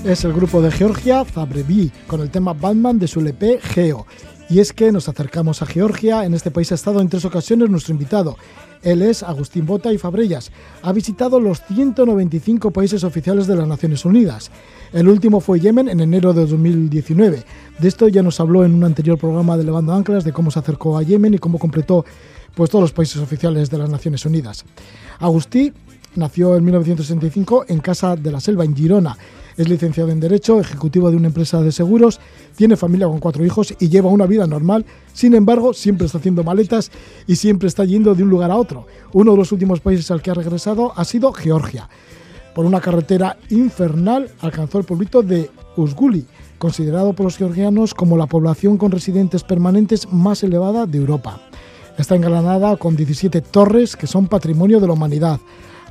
[0.03, 4.07] Es el grupo de Georgia Fabrevi con el tema Batman de su LP Geo.
[4.51, 7.69] Y es que nos acercamos a Georgia, en este país ha estado en tres ocasiones
[7.69, 8.35] nuestro invitado.
[8.83, 10.51] Él es Agustín Bota y Fabrellas.
[10.81, 14.51] Ha visitado los 195 países oficiales de las Naciones Unidas.
[14.91, 17.43] El último fue Yemen en enero de 2019.
[17.79, 20.59] De esto ya nos habló en un anterior programa de Levando Anclas, de cómo se
[20.59, 22.03] acercó a Yemen y cómo completó
[22.53, 24.65] pues, todos los países oficiales de las Naciones Unidas.
[25.19, 25.73] Agustín
[26.15, 29.17] nació en 1965 en Casa de la Selva, en Girona.
[29.57, 32.19] Es licenciado en Derecho, ejecutivo de una empresa de seguros,
[32.55, 34.85] tiene familia con cuatro hijos y lleva una vida normal.
[35.13, 36.91] Sin embargo, siempre está haciendo maletas
[37.27, 38.87] y siempre está yendo de un lugar a otro.
[39.13, 41.89] Uno de los últimos países al que ha regresado ha sido Georgia.
[42.55, 46.25] Por una carretera infernal alcanzó el pueblito de Usguli,
[46.57, 51.41] considerado por los georgianos como la población con residentes permanentes más elevada de Europa.
[51.97, 55.39] Está engalanada con 17 torres que son patrimonio de la humanidad.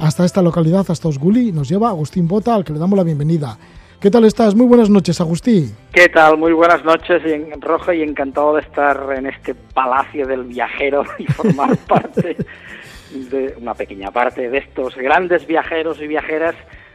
[0.00, 3.58] Hasta esta localidad, hasta Osguli, nos lleva Agustín Bota, al que le damos la bienvenida.
[4.00, 4.54] ¿Qué tal estás?
[4.54, 5.76] Muy buenas noches, Agustín.
[5.92, 6.38] ¿Qué tal?
[6.38, 11.26] Muy buenas noches, en rojo y encantado de estar en este palacio del viajero y
[11.26, 12.34] formar parte
[13.10, 16.54] de una pequeña parte de estos grandes viajeros y viajeras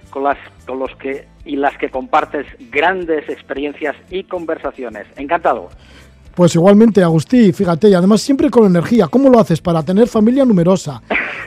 [0.09, 5.05] con las con los que y las que compartes grandes experiencias y conversaciones.
[5.15, 5.69] Encantado.
[6.35, 9.07] Pues igualmente, Agustín, fíjate, y además siempre con energía.
[9.07, 11.01] ¿Cómo lo haces para tener familia numerosa?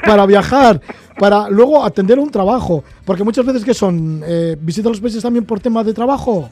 [0.05, 0.81] Para viajar,
[1.18, 2.83] para luego atender un trabajo.
[3.05, 6.48] Porque muchas veces que son, eh, visitas los países también por tema de trabajo.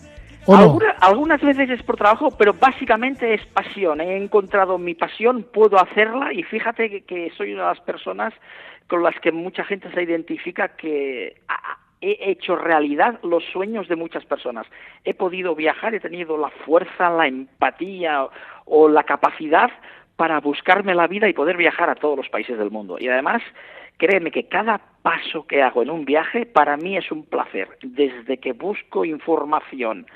[1.00, 4.02] algunas veces es por trabajo, pero básicamente es pasión.
[4.02, 8.34] He encontrado mi pasión, puedo hacerla y fíjate que, soy una de las personas
[8.86, 11.40] con las que mucha gente se identifica que
[12.00, 14.66] he hecho realidad los sueños de muchas personas.
[15.04, 18.28] He podido viajar, he tenido la fuerza, la empatía
[18.64, 19.70] o la capacidad
[20.16, 22.96] para buscarme la vida y poder viajar a todos los países del mundo.
[22.98, 23.42] Y además
[23.98, 28.38] Créeme que cada paso que hago en un viaje para mí es un placer, desde
[28.38, 30.06] que busco información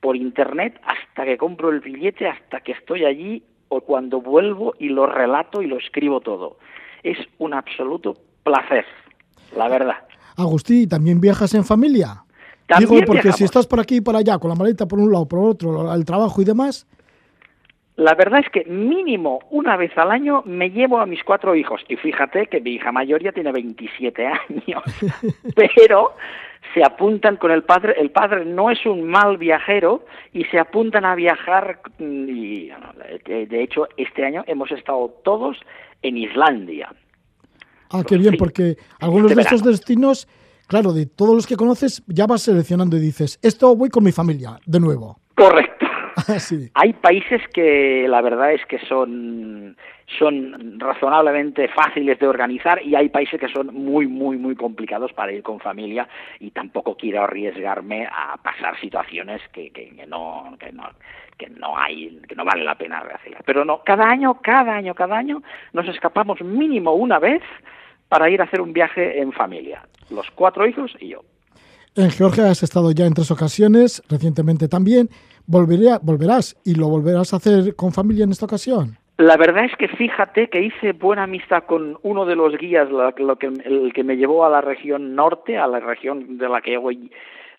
[0.00, 4.90] por internet hasta que compro el billete, hasta que estoy allí o cuando vuelvo y
[4.90, 6.58] lo relato y lo escribo todo.
[7.02, 8.84] Es un absoluto placer,
[9.56, 10.09] la verdad.
[10.40, 12.24] Agustín, ¿también viajas en familia?
[12.78, 15.26] Digo, porque si estás por aquí y por allá, con la maleta por un lado,
[15.26, 16.86] por otro, el trabajo y demás.
[17.96, 21.82] La verdad es que mínimo una vez al año me llevo a mis cuatro hijos.
[21.88, 24.82] Y fíjate que mi hija mayor ya tiene 27 años.
[25.54, 26.14] Pero
[26.72, 27.94] se apuntan con el padre.
[27.98, 31.80] El padre no es un mal viajero y se apuntan a viajar.
[31.98, 32.70] Y
[33.26, 35.58] de hecho, este año hemos estado todos
[36.00, 36.90] en Islandia.
[37.90, 40.28] Ah, qué bien, porque algunos de estos destinos,
[40.68, 44.12] claro, de todos los que conoces, ya vas seleccionando y dices, esto voy con mi
[44.12, 45.18] familia, de nuevo.
[45.34, 45.86] Correcto.
[46.28, 46.36] Ah,
[46.74, 49.74] Hay países que la verdad es que son,
[50.18, 55.32] son razonablemente fáciles de organizar y hay países que son muy, muy, muy complicados para
[55.32, 56.06] ir con familia
[56.38, 60.90] y tampoco quiero arriesgarme a pasar situaciones que, que, no, que no
[61.38, 63.38] que no hay, que no vale la pena hacer.
[63.46, 67.40] Pero no, cada año, cada año, cada año nos escapamos mínimo una vez
[68.10, 71.20] para ir a hacer un viaje en familia, los cuatro hijos y yo.
[71.96, 75.08] En Georgia has estado ya en tres ocasiones, recientemente también.
[75.46, 78.96] ¿Volverás y lo volverás a hacer con familia en esta ocasión?
[79.16, 83.36] La verdad es que fíjate que hice buena amistad con uno de los guías, lo
[83.36, 86.78] que, el que me llevó a la región norte, a la región de la que
[86.78, 87.10] hoy,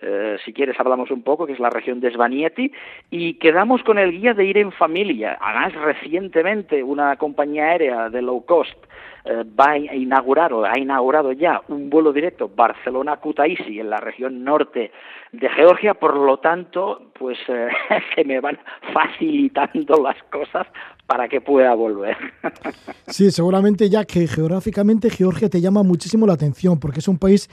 [0.02, 2.72] eh, si quieres, hablamos un poco, que es la región de Svanieti,
[3.10, 5.38] y quedamos con el guía de ir en familia.
[5.40, 8.76] Además, recientemente una compañía aérea de low cost
[9.24, 14.44] eh, va a inaugurar o ha inaugurado ya un vuelo directo Barcelona-Kutaisi en la región
[14.44, 14.92] norte
[15.32, 17.68] de Georgia, por lo tanto, pues eh,
[18.16, 18.58] se me van
[18.92, 20.66] facilitando las cosas
[21.06, 22.18] para que pueda volver.
[23.08, 27.48] sí, seguramente ya que geográficamente Georgia te llama muchísimo la atención porque es un país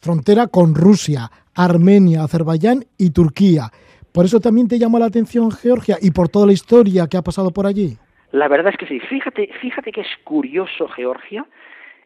[0.00, 3.70] frontera con Rusia, Armenia, Azerbaiyán y Turquía.
[4.12, 7.22] Por eso también te llama la atención Georgia y por toda la historia que ha
[7.22, 7.96] pasado por allí.
[8.30, 9.00] La verdad es que sí.
[9.00, 11.46] Fíjate, fíjate que es curioso Georgia.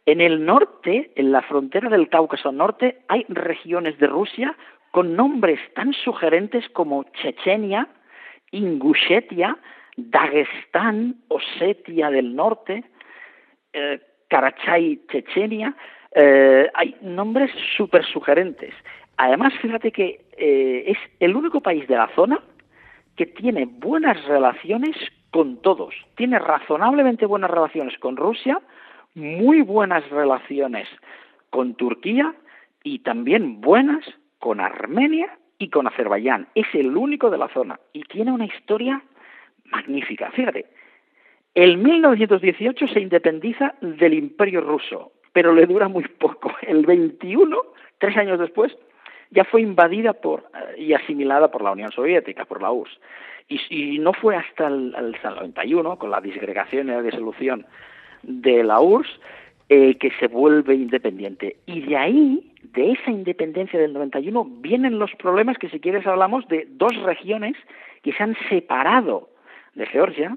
[0.06, 4.56] En el norte, en la frontera del Cáucaso Norte, hay regiones de Rusia
[4.90, 7.88] con nombres tan sugerentes como Chechenia,
[8.52, 9.58] Ingushetia,
[9.96, 12.84] Dagestán, Osetia del Norte,
[13.72, 15.74] eh, Karachay, Chechenia.
[16.14, 18.72] Eh, hay nombres súper sugerentes.
[19.18, 22.40] Además, fíjate que eh, es el único país de la zona
[23.16, 24.96] que tiene buenas relaciones
[25.30, 25.92] con todos.
[26.16, 28.60] Tiene razonablemente buenas relaciones con Rusia,
[29.16, 30.88] muy buenas relaciones
[31.50, 32.32] con Turquía
[32.84, 34.04] y también buenas
[34.38, 36.46] con Armenia y con Azerbaiyán.
[36.54, 39.02] Es el único de la zona y tiene una historia
[39.64, 40.30] magnífica.
[40.30, 40.66] Fíjate,
[41.54, 46.52] en 1918 se independiza del Imperio ruso, pero le dura muy poco.
[46.62, 47.56] El 21,
[47.98, 48.76] tres años después,
[49.30, 53.00] ya fue invadida por eh, y asimilada por la Unión Soviética, por la URSS.
[53.70, 57.64] Y, no fue hasta el, 91, con la disgregación y la disolución
[58.22, 59.08] de la URSS,
[59.70, 61.56] eh, que se vuelve independiente.
[61.64, 66.46] Y de ahí, de esa independencia del 91, vienen los problemas que si quieres hablamos
[66.48, 67.56] de dos regiones
[68.02, 69.30] que se han separado
[69.74, 70.36] de Georgia,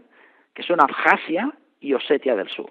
[0.54, 1.52] que son Abjasia
[1.82, 2.70] y Osetia del Sur.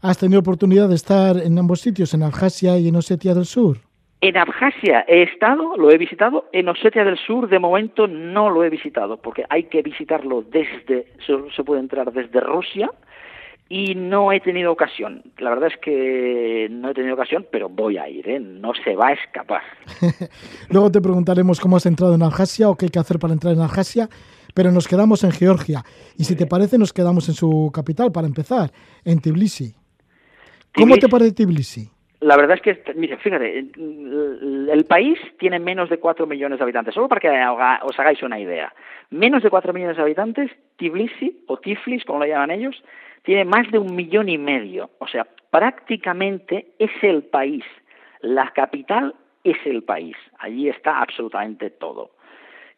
[0.00, 3.78] ¿Has tenido oportunidad de estar en ambos sitios, en Abjasia y en Osetia del Sur?
[4.20, 8.64] En Abjasia he estado, lo he visitado, en Osetia del Sur de momento no lo
[8.64, 12.90] he visitado, porque hay que visitarlo desde, se puede entrar desde Rusia
[13.68, 15.22] y no he tenido ocasión.
[15.38, 18.40] La verdad es que no he tenido ocasión, pero voy a ir, ¿eh?
[18.40, 19.62] no se va a escapar.
[20.70, 23.54] Luego te preguntaremos cómo has entrado en Abjasia o qué hay que hacer para entrar
[23.54, 24.08] en Abjasia,
[24.54, 25.82] pero nos quedamos en Georgia.
[26.16, 28.70] Y si te parece, nos quedamos en su capital para empezar,
[29.04, 29.74] en Tbilisi.
[30.74, 31.93] ¿Cómo te parece Tbilisi?
[32.20, 32.74] La verdad es que,
[33.18, 36.94] fíjate, el país tiene menos de 4 millones de habitantes.
[36.94, 37.28] Solo para que
[37.82, 38.72] os hagáis una idea.
[39.10, 42.82] Menos de 4 millones de habitantes, Tbilisi, o Tiflis, como lo llaman ellos,
[43.22, 44.90] tiene más de un millón y medio.
[44.98, 47.64] O sea, prácticamente es el país.
[48.20, 50.16] La capital es el país.
[50.38, 52.12] Allí está absolutamente todo.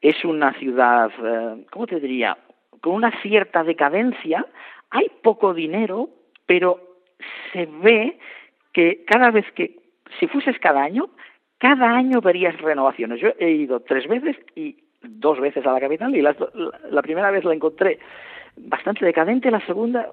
[0.01, 2.37] Es una ciudad, eh, ¿cómo te diría?
[2.81, 4.47] Con una cierta decadencia.
[4.91, 6.11] Hay poco dinero,
[6.47, 6.81] pero
[7.53, 8.19] se ve
[8.77, 9.75] que cada vez que,
[10.21, 11.09] si fueses cada año,
[11.57, 13.19] cada año verías renovaciones.
[13.19, 16.37] Yo he ido tres veces y dos veces a la capital y la,
[16.91, 17.99] la primera vez la encontré
[18.55, 20.13] bastante decadente, la segunda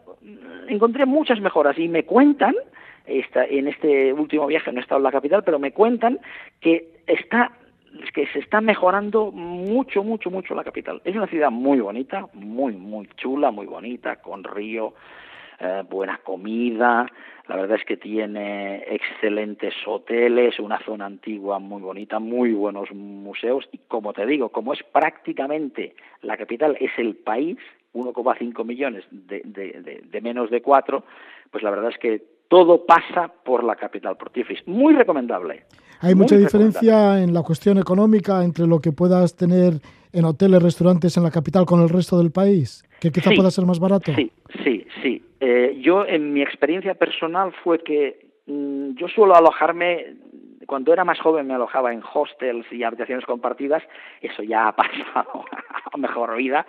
[0.70, 2.56] encontré muchas mejoras y me cuentan,
[3.06, 6.20] esta, en este último viaje no he estado en la capital, pero me cuentan
[6.62, 7.52] que está
[8.14, 11.02] que se está mejorando mucho, mucho, mucho la capital.
[11.04, 14.94] Es una ciudad muy bonita, muy, muy chula, muy bonita, con río,
[15.64, 17.08] eh, buena comida,
[17.48, 23.68] la verdad es que tiene excelentes hoteles, una zona antigua muy bonita, muy buenos museos
[23.72, 27.58] y como te digo, como es prácticamente la capital, es el país,
[27.94, 31.04] 1,5 millones de, de, menos de 4,
[31.52, 34.66] pues la verdad es que todo pasa por la capital, por Tiflis.
[34.68, 35.66] Muy recomendable.
[36.00, 39.74] ¿Hay mucha diferencia en la cuestión económica entre lo que puedas tener
[40.14, 42.84] en hoteles, restaurantes en la capital con el resto del país?
[43.04, 44.14] que quizá pueda ser más barato.
[44.16, 44.32] Sí,
[44.64, 45.22] sí, sí.
[45.42, 50.16] Eh, yo, en mi experiencia personal, fue que mm, yo suelo alojarme
[50.66, 53.84] cuando era más joven me alojaba en hostels y habitaciones compartidas,
[54.22, 55.44] eso ya ha pasado
[55.92, 56.66] a mejor vida,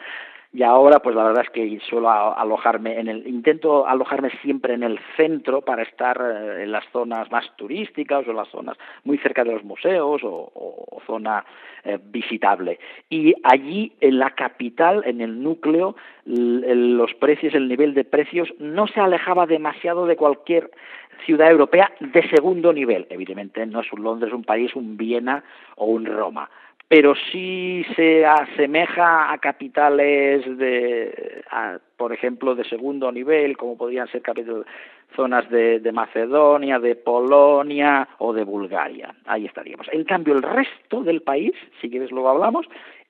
[0.54, 4.84] y ahora pues la verdad es que suelo alojarme en el intento alojarme siempre en
[4.84, 9.18] el centro para estar eh, en las zonas más turísticas o en las zonas muy
[9.18, 11.44] cerca de los museos o, zona
[11.84, 12.78] eh, visitable.
[13.10, 18.86] Y allí en la capital en el núcleo los precios el nivel de precios no
[18.86, 20.70] se alejaba demasiado de cualquier
[21.26, 23.06] ciudad europea de segundo nivel.
[23.10, 25.42] Evidentemente no es un Londres un París un Viena
[25.76, 26.48] o un Roma
[26.88, 31.42] pero sí se asemeja a capitales de,
[31.96, 34.22] por ejemplo, de segundo nivel, como podrían ser
[35.16, 39.14] zonas de, de, Macedonia, de Polonia o de Bulgaria.
[39.26, 39.86] Ahí estaríamos.
[39.92, 42.66] En cambio, el resto del país, si quieres luego hablamos,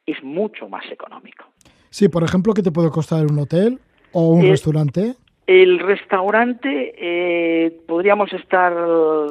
[0.07, 1.45] es mucho más económico.
[1.91, 3.79] Sí, por ejemplo, ¿qué te puede costar un hotel
[4.13, 5.15] o un restaurante?
[5.47, 8.73] El restaurante eh, podríamos estar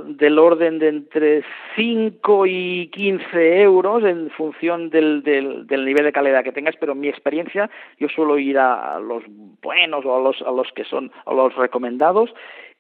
[0.06, 1.44] del orden de entre
[1.76, 7.00] 5 y 15 euros en función del, del, nivel de calidad que tengas, pero en
[7.00, 7.68] mi experiencia
[8.00, 9.24] yo suelo ir a los
[9.64, 12.32] buenos o a los, a los que son a los recomendados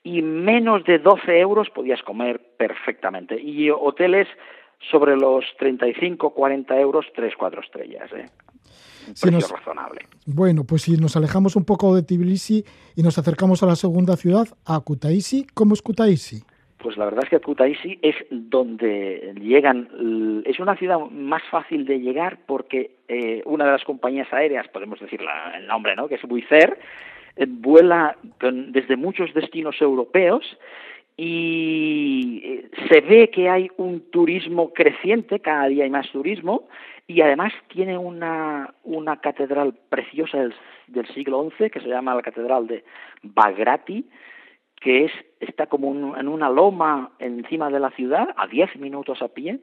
[0.04, 3.42] y menos de 12 euros podías comer perfectamente.
[3.42, 4.28] Y hoteles
[4.90, 8.12] sobre los 35, 40 euros, 3, 4 estrellas.
[8.14, 8.26] ¿eh?
[9.52, 10.02] razonable.
[10.26, 12.64] Bueno, pues si nos alejamos un poco de Tbilisi
[12.96, 16.44] y nos acercamos a la segunda ciudad, a Kutaisi, ¿cómo es Kutaisi?
[16.78, 22.00] Pues la verdad es que Kutaisi es donde llegan, es una ciudad más fácil de
[22.00, 25.22] llegar porque eh, una de las compañías aéreas, podemos decir
[25.56, 26.08] el nombre, ¿no?
[26.10, 26.78] que es Buicer,
[27.38, 30.44] eh, vuela desde muchos destinos europeos
[31.18, 36.68] y eh, se ve que hay un turismo creciente, cada día hay más turismo,
[37.08, 40.38] y además tiene una, una catedral preciosa
[40.88, 42.84] del, siglo XI que se llama la Catedral de
[43.22, 44.06] Bagrati,
[44.80, 49.30] que es, está como en una loma encima de la ciudad, a 10 minutos a
[49.30, 49.60] pie,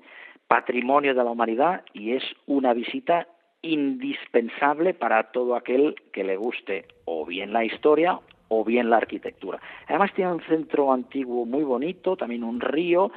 [0.49, 3.29] patrimonio de la humanidad y es una visita
[3.63, 8.19] indispensable para todo aquel que le guste o bien la historia
[8.51, 9.61] o bien la arquitectura.
[9.89, 13.11] Además tiene un centro antiguo muy bonito, también un río,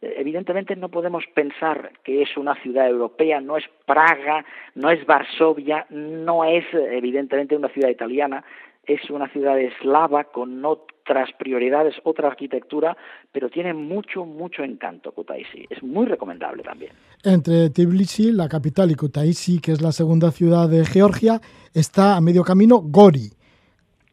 [0.00, 4.44] evidentemente no podemos pensar que es una ciudad europea, no es Praga,
[4.74, 8.44] no es Varsovia, no es evidentemente una ciudad italiana,
[8.86, 12.96] es una ciudad eslava con otras prioridades, otra arquitectura,
[13.30, 15.66] pero tiene mucho, mucho encanto Kutaisi.
[15.68, 16.92] Es muy recomendable también.
[17.22, 21.40] Entre Tbilisi, la capital, y Kutaisi, que es la segunda ciudad de Georgia,
[21.74, 23.30] está a medio camino Gori.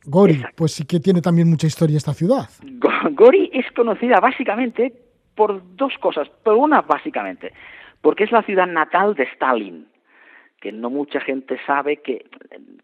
[0.10, 2.50] Gori, pues sí que tiene también mucha historia esta ciudad.
[3.12, 4.94] Gori es conocida básicamente
[5.36, 7.52] por dos cosas, pero una básicamente,
[8.02, 9.86] porque es la ciudad natal de Stalin,
[10.62, 12.26] que no mucha gente sabe que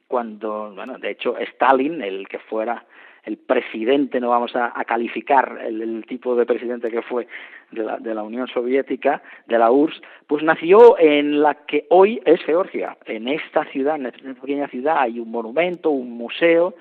[0.08, 2.86] cuando, bueno, de hecho Stalin, el que fuera
[3.24, 7.26] el presidente, no vamos a, calificar el, tipo de presidente que fue
[7.72, 12.22] de la, de la Unión Soviética, de la URSS, pues nació en la que hoy
[12.26, 12.98] es Georgia.
[13.06, 16.76] En esta ciudad, en esta pequeña ciudad, hay un monumento, un museo,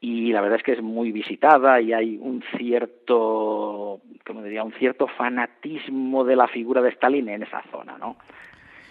[0.00, 4.72] y la verdad es que es muy visitada y hay un cierto, como diría, un
[4.74, 8.16] cierto fanatismo de la figura de Stalin en esa zona, ¿no?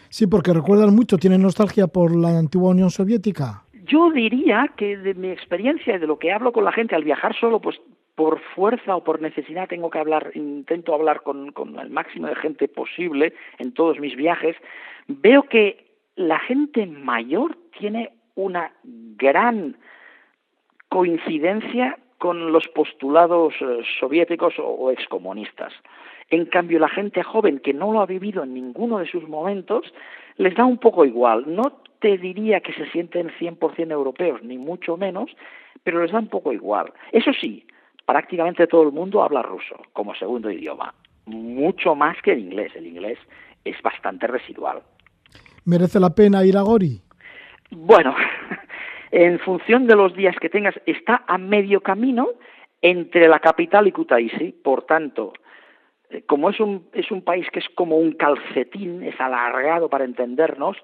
[0.10, 3.64] Sí, porque recuerdan mucho, tienen nostalgia por la antigua Unión Soviética.
[3.86, 7.03] Yo diría que de mi experiencia y de lo que hablo con la gente al
[7.03, 7.80] viajar solo, pues
[8.16, 12.36] por fuerza o por necesidad tengo que hablar, intento hablar con, con el máximo de
[12.36, 14.55] gente posible en todos mis viajes,
[15.08, 15.86] veo que
[16.16, 19.78] la gente mayor tiene una gran
[20.89, 25.73] coincidencia con los postulados eh, soviéticos o, excomunistas.
[26.29, 29.93] En cambio, la gente joven que no lo ha vivido en ninguno de sus momentos,
[30.38, 31.43] les da un poco igual.
[31.47, 35.31] No te diría que se sienten 100% europeos, ni mucho menos,
[35.83, 36.91] pero les da un poco igual.
[37.11, 37.65] Eso sí,
[38.05, 40.93] prácticamente todo el mundo habla ruso como segundo idioma,
[41.25, 42.71] mucho más que el inglés.
[42.75, 43.19] El inglés
[43.63, 44.81] es bastante residual.
[45.65, 47.01] ¿Merece la pena ir a Gori?
[47.71, 48.15] Bueno,
[49.12, 52.30] en función de los días que tengas, está a medio camino
[52.82, 54.51] entre la capital y Kutaisi.
[54.51, 55.34] Por tanto,
[56.10, 60.05] eh, como es un, es un país que es como un calcetín, es alargado para
[60.05, 60.78] entendernos,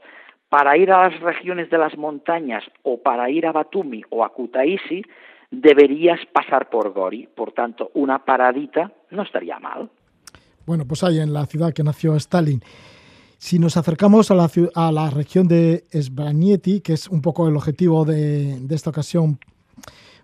[0.49, 4.29] para ir a las regiones de las montañas o para ir a Batumi o a
[4.29, 5.03] Kutaisi,
[5.49, 7.27] deberías pasar por Gori.
[7.27, 9.89] Por tanto, una paradita no estaría mal.
[10.65, 12.61] Bueno, pues ahí en la ciudad que nació Stalin.
[13.43, 17.57] Si nos acercamos a la, a la región de Sbranieti, que es un poco el
[17.57, 19.37] objetivo de, esta ocasión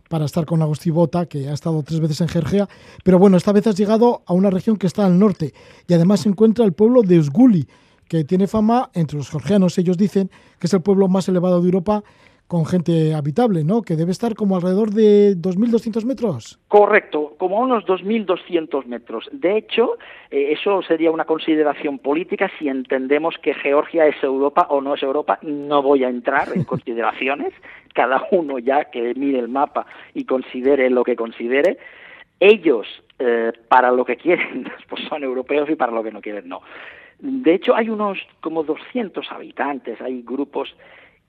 [0.08, 2.70] para estar con Agustí Bota, que ha estado tres veces en Georgia,
[3.04, 5.54] pero bueno, esta vez has llegado a una región que está al norte
[5.86, 7.68] y además se encuentra el pueblo de Usguli,
[8.08, 11.66] que tiene fama entre los georgianos, ellos dicen que es el pueblo más elevado de
[11.66, 12.06] Europa
[12.50, 13.84] con gente habitable, ¿no?
[13.84, 16.60] Que debe estar como alrededor de 2.200 metros.
[16.68, 19.30] Correcto, como unos 2.200 metros.
[19.32, 20.00] De hecho,
[20.32, 25.04] eh, eso sería una consideración política si entendemos que Georgia es Europa o no es
[25.04, 25.38] Europa.
[25.44, 27.54] No voy a entrar en consideraciones,
[27.94, 29.86] cada uno ya que mire el mapa
[30.16, 31.78] y considere lo que considere.
[32.40, 32.88] Ellos,
[33.20, 36.62] eh, para lo que quieren, pues son europeos y para lo que no quieren, no.
[37.20, 40.74] De hecho, hay unos como 200 habitantes, hay grupos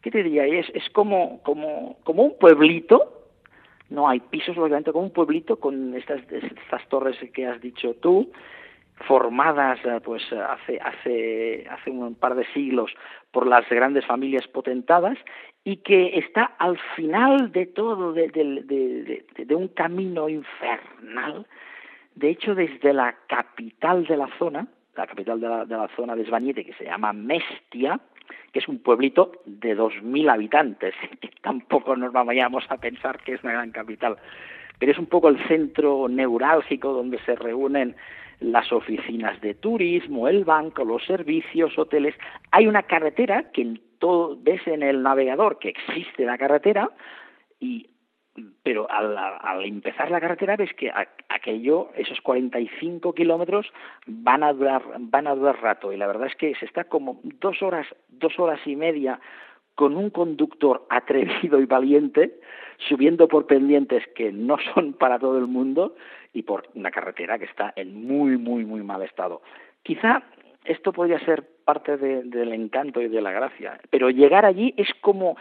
[0.03, 0.47] ¿qué te diría?
[0.47, 3.27] Es, es como, como, como un pueblito,
[3.89, 8.31] no hay pisos, obviamente, como un pueblito con estas, estas torres que has dicho tú,
[9.07, 12.93] formadas eh, pues hace, hace, hace un par de siglos
[13.31, 15.19] por las grandes familias potentadas
[15.65, 21.47] y que está al final de todo, de, de, de, un camino infernal.
[22.15, 26.17] De hecho, desde la capital de la zona, la capital de la, de la zona
[26.17, 28.01] de Svaniete, que se llama Mestia,
[28.53, 33.43] que es un pueblito de 2.000 habitantes, que tampoco nos vayamos a pensar que es
[33.43, 34.17] una gran capital,
[34.79, 37.97] pero es un poco el centro neurálgico donde se reúnen
[38.41, 42.15] las oficinas de turismo, el banco, los servicios, hoteles.
[42.51, 46.91] Hay una carretera que todo ves en el navegador que existe la carretera
[47.61, 47.87] y
[48.63, 50.93] pero al, empezar la carretera ves que
[51.29, 53.67] aquello, esos 45 kilómetros
[54.07, 57.21] van a durar, van a durar rato y la verdad es que se está como
[57.41, 59.21] dos horas, dos horas y media
[59.75, 62.41] con un conductor atrevido y valiente
[62.89, 65.95] subiendo por pendientes que no son para todo el mundo
[66.33, 69.43] y por una carretera que está en muy, muy, muy mal estado.
[69.83, 70.23] Quizá
[70.65, 75.37] esto podría ser parte del encanto y de la gracia, pero llegar allí es como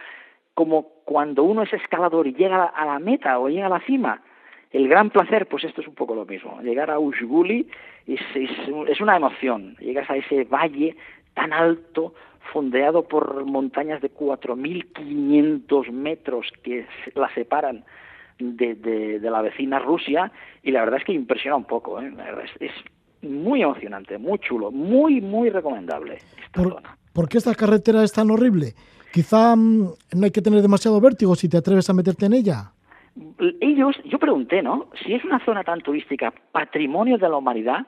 [0.60, 4.22] como cuando uno es escalador y llega a la meta o llega a la cima,
[4.70, 6.62] el gran placer, pues esto es un poco lo mismo.
[6.62, 7.68] Llegar a Ushguli
[8.06, 9.76] es, es, una emoción.
[9.80, 10.96] Llegas a ese valle
[11.34, 12.14] tan alto,
[12.54, 16.86] fondeado por montañas de 4.500 metros que
[17.16, 17.86] la separan
[18.38, 20.32] de, de, la vecina Rusia,
[20.62, 22.00] y la verdad es que impresiona un poco.
[22.00, 22.14] ¿eh?
[22.60, 22.72] es,
[23.24, 26.84] muy emocionante, muy chulo, muy, muy recomendable esta ¿Por,
[27.14, 28.76] ¿Por qué esta carretera es tan horrible?
[29.12, 29.84] Quizá mm,
[30.16, 32.72] no hay que tener demasiado vértigo si te atreves a meterte en ella.
[33.60, 34.88] Ellos, yo pregunté, ¿no?
[35.04, 37.88] Si es una zona tan turística, patrimonio de la humanidad,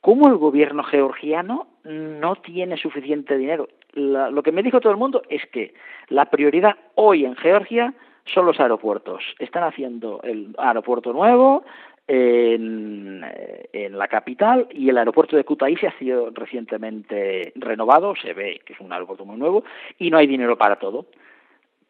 [0.00, 3.68] ¿cómo el gobierno georgiano no tiene suficiente dinero?
[3.94, 5.74] lo que me dijo todo el mundo es que
[6.08, 7.92] la prioridad hoy en Georgia
[8.24, 9.22] son los aeropuertos.
[9.38, 11.64] Están haciendo el aeropuerto nuevo,
[12.12, 13.22] en,
[13.96, 18.80] la capital y el aeropuerto de Kutaisi ha sido recientemente renovado, se ve que es
[18.80, 19.64] un aeropuerto muy nuevo
[19.98, 21.06] y no hay dinero para todo.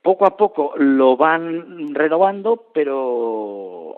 [0.01, 3.97] Poco a poco lo van renovando, pero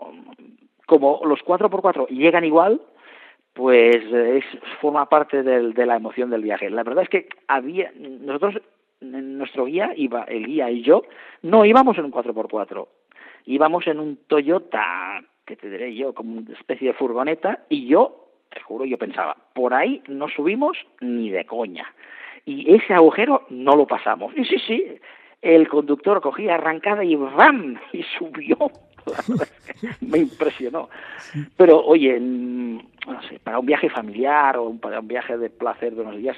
[0.85, 2.81] como los 4x4 llegan igual,
[3.53, 4.45] pues es,
[4.81, 6.69] forma parte del, de la emoción del viaje.
[6.69, 8.61] La verdad es que había nosotros
[9.01, 11.03] nuestro guía iba el guía y yo
[11.41, 12.87] no íbamos en un 4x4
[13.45, 18.29] íbamos en un Toyota que te diré yo, como una especie de furgoneta, y yo,
[18.49, 21.93] te juro, yo pensaba, por ahí no subimos ni de coña.
[22.45, 24.33] Y ese agujero no lo pasamos.
[24.37, 24.85] Y sí, sí,
[25.41, 27.79] el conductor cogía arrancada y ¡ram!
[27.91, 28.57] y subió.
[30.01, 30.89] me impresionó.
[31.57, 36.01] Pero oye, no sé, para un viaje familiar o para un viaje de placer de
[36.01, 36.37] unos días,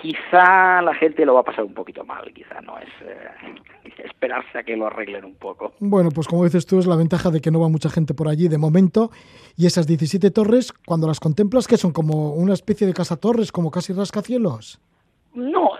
[0.00, 4.58] quizá la gente lo va a pasar un poquito mal, quizá no es eh, esperarse
[4.58, 5.72] a que lo arreglen un poco.
[5.80, 8.28] Bueno, pues como dices tú, es la ventaja de que no va mucha gente por
[8.28, 9.10] allí de momento
[9.56, 13.52] y esas 17 torres, cuando las contemplas, que son como una especie de casa torres,
[13.52, 14.80] como casi rascacielos.
[15.34, 15.70] No,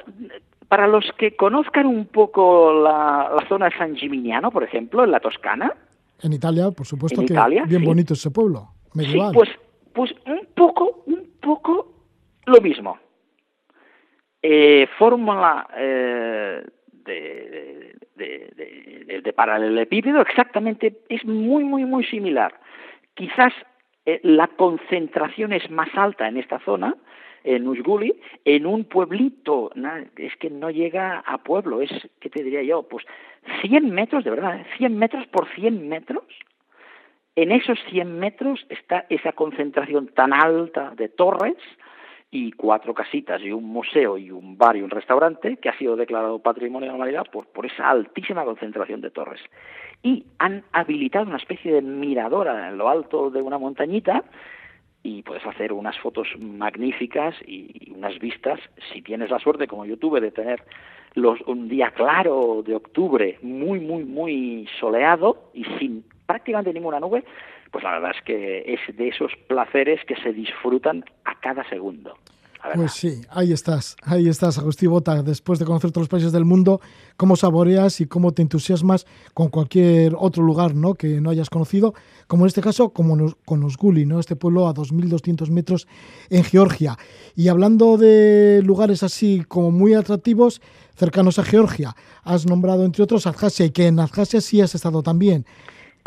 [0.68, 5.20] para los que conozcan un poco la, zona de San Gimignano, por ejemplo, en la
[5.20, 5.74] Toscana.
[6.20, 7.34] En Italia, por supuesto, que
[7.66, 9.30] bien bonito ese pueblo, medieval.
[9.30, 9.50] Sí, pues,
[9.94, 11.92] pues un poco, un poco
[12.46, 12.98] lo mismo
[14.42, 16.64] eh, fórmula eh,
[17.04, 22.54] de, de, de, paralelepípedo exactamente es muy, muy, muy similar.
[23.14, 23.52] Quizás
[24.06, 26.94] eh, la concentración es más alta en esta zona,
[27.44, 29.70] en Usguli, en un pueblito,
[30.16, 32.82] es que no llega a pueblo, es, ¿qué te diría yo?
[32.82, 33.04] Pues
[33.62, 34.96] 100 metros, de verdad, 100 ¿eh?
[34.96, 36.24] metros por 100 metros.
[37.36, 41.56] En esos 100 metros está esa concentración tan alta de torres,
[42.30, 45.96] y cuatro casitas y un museo y un bar y un restaurante que ha sido
[45.96, 49.40] declarado Patrimonio de la Humanidad por, por esa altísima concentración de torres.
[50.02, 54.24] Y han habilitado una especie de miradora en lo alto de una montañita
[55.02, 58.60] y puedes hacer unas fotos magníficas y unas vistas,
[58.92, 60.62] si tienes la suerte, como yo tuve, de tener
[61.14, 67.24] los, un día claro de octubre, muy, muy, muy soleado y sin prácticamente ninguna nube,
[67.70, 72.14] pues la verdad es que es de esos placeres que se disfrutan a cada segundo.
[72.74, 75.22] Pues sí, ahí estás, ahí estás, Agustín Bota.
[75.22, 76.80] Después de conocer todos los países del mundo,
[77.16, 80.94] cómo saboreas y cómo te entusiasmas con cualquier otro lugar ¿no?
[80.94, 81.94] que no hayas conocido,
[82.26, 84.18] como en este caso como con Osguli, ¿no?
[84.18, 85.86] este pueblo a 2.200 metros
[86.30, 86.96] en Georgia.
[87.36, 90.60] Y hablando de lugares así como muy atractivos,
[90.96, 91.94] cercanos a Georgia,
[92.24, 95.46] has nombrado entre otros Abjasia y que en Abjasia sí has estado también.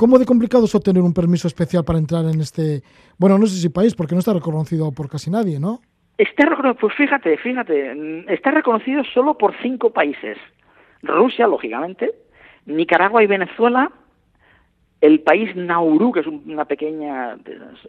[0.01, 2.81] ¿Cómo de complicado es obtener un permiso especial para entrar en este,
[3.19, 5.79] bueno, no sé si país, porque no está reconocido por casi nadie, ¿no?
[6.17, 10.39] Está reconocido, pues fíjate, fíjate, está reconocido solo por cinco países.
[11.03, 12.15] Rusia, lógicamente,
[12.65, 13.91] Nicaragua y Venezuela,
[15.01, 17.37] el país Nauru, que es una pequeña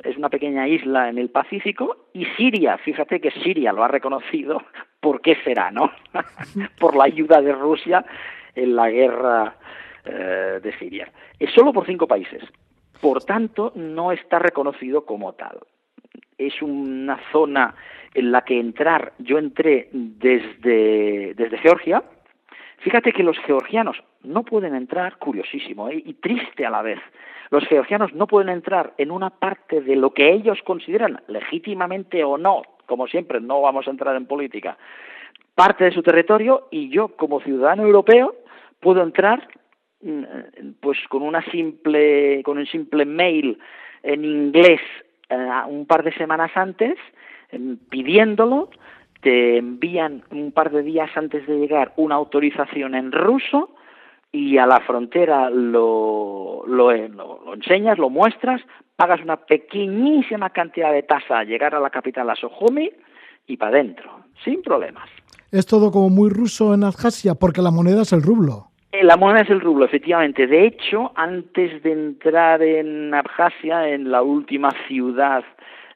[0.04, 4.60] es una pequeña isla en el Pacífico, y Siria, fíjate que Siria lo ha reconocido,
[5.00, 5.90] ¿por qué será, no?
[6.78, 8.04] por la ayuda de Rusia
[8.54, 9.56] en la guerra
[10.04, 11.10] eh, de Siria.
[11.38, 12.42] Es solo por cinco países.
[13.00, 15.58] Por tanto, no está reconocido como tal.
[16.38, 17.74] Es una zona
[18.14, 22.02] en la que entrar, yo entré desde, desde Georgia,
[22.78, 26.02] fíjate que los georgianos no pueden entrar, curiosísimo ¿eh?
[26.04, 26.98] y triste a la vez,
[27.50, 32.38] los georgianos no pueden entrar en una parte de lo que ellos consideran legítimamente o
[32.38, 34.76] no, como siempre, no vamos a entrar en política,
[35.54, 38.34] parte de su territorio y yo como ciudadano europeo
[38.80, 39.48] puedo entrar
[40.80, 43.58] pues con una simple con un simple mail
[44.02, 44.80] en inglés
[45.28, 46.98] eh, un par de semanas antes
[47.90, 48.70] pidiéndolo,
[49.20, 53.70] te envían un par de días antes de llegar una autorización en ruso
[54.32, 58.62] y a la frontera lo, lo, enseñas, lo muestras,
[58.96, 62.90] pagas una pequeñísima cantidad de tasa a llegar a la capital, a Sohumi,
[63.46, 64.10] y para adentro,
[64.42, 65.08] sin problemas.
[65.50, 68.71] Es todo como muy ruso en Abjasia, porque la moneda es el rublo.
[69.00, 70.46] La moneda es el rublo, efectivamente.
[70.46, 75.42] De hecho, antes de entrar en Abjasia, en la última ciudad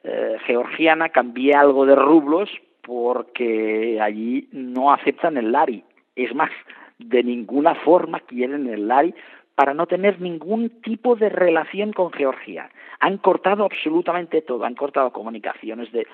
[0.03, 2.49] eh, georgiana, cambié algo de rublos
[2.81, 5.83] porque allí no aceptan el lari.
[6.15, 6.49] Es más,
[6.97, 9.13] de ninguna forma quieren el lari
[9.53, 12.69] para no tener ningún tipo de relación con Georgia.
[12.99, 16.07] Han cortado absolutamente todo, han cortado comunicaciones de,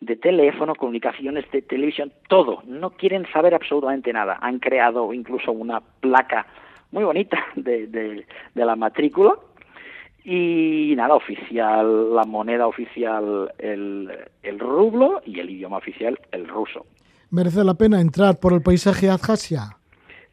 [0.00, 2.62] de teléfono, comunicaciones de televisión, todo.
[2.66, 4.38] No quieren saber absolutamente nada.
[4.40, 6.46] Han creado incluso una placa
[6.90, 9.34] muy bonita de, de, de la matrícula
[10.24, 14.10] y nada, oficial, la moneda oficial el,
[14.42, 16.86] el rublo y el idioma oficial el ruso.
[17.30, 19.76] ¿Merece la pena entrar por el paisaje Abjasia?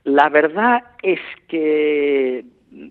[0.03, 2.43] La verdad es que,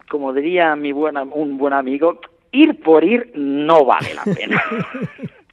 [0.08, 2.20] como diría mi buena, un buen amigo,
[2.52, 4.62] ir por ir no vale la pena.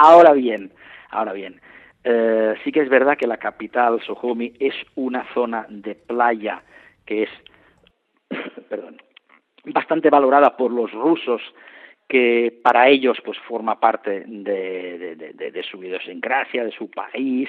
[0.00, 0.72] ahora bien,
[1.10, 1.60] ahora bien,
[2.04, 6.62] eh, sí que es verdad que la capital, Sohomi, es una zona de playa
[7.04, 7.30] que es,
[8.68, 9.00] perdón,
[9.64, 11.42] bastante valorada por los rusos
[12.08, 17.48] que para ellos pues forma parte de, su idiosincrasia, de su país,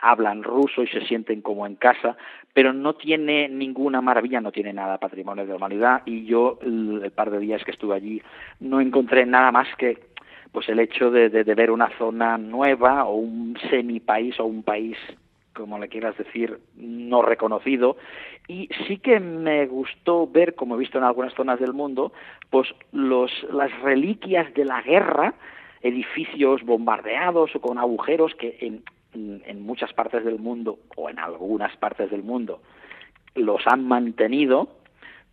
[0.00, 2.16] hablan ruso y se sienten como en casa,
[2.52, 7.30] pero no tiene ninguna maravilla, no tiene nada patrimonio de humanidad y yo el par
[7.30, 8.22] de días que estuve allí
[8.58, 10.09] no encontré nada más que
[10.52, 14.96] pues el hecho de, ver una zona nueva o un semi país o un país
[15.52, 17.96] como le quieras decir, no reconocido.
[18.48, 22.12] Y sí que me gustó ver, como he visto en algunas zonas del mundo,
[22.48, 25.34] pues los, las reliquias de la guerra,
[25.82, 28.82] edificios bombardeados o con agujeros que en,
[29.44, 32.62] en muchas partes del mundo, o en algunas partes del mundo,
[33.34, 34.68] los han mantenido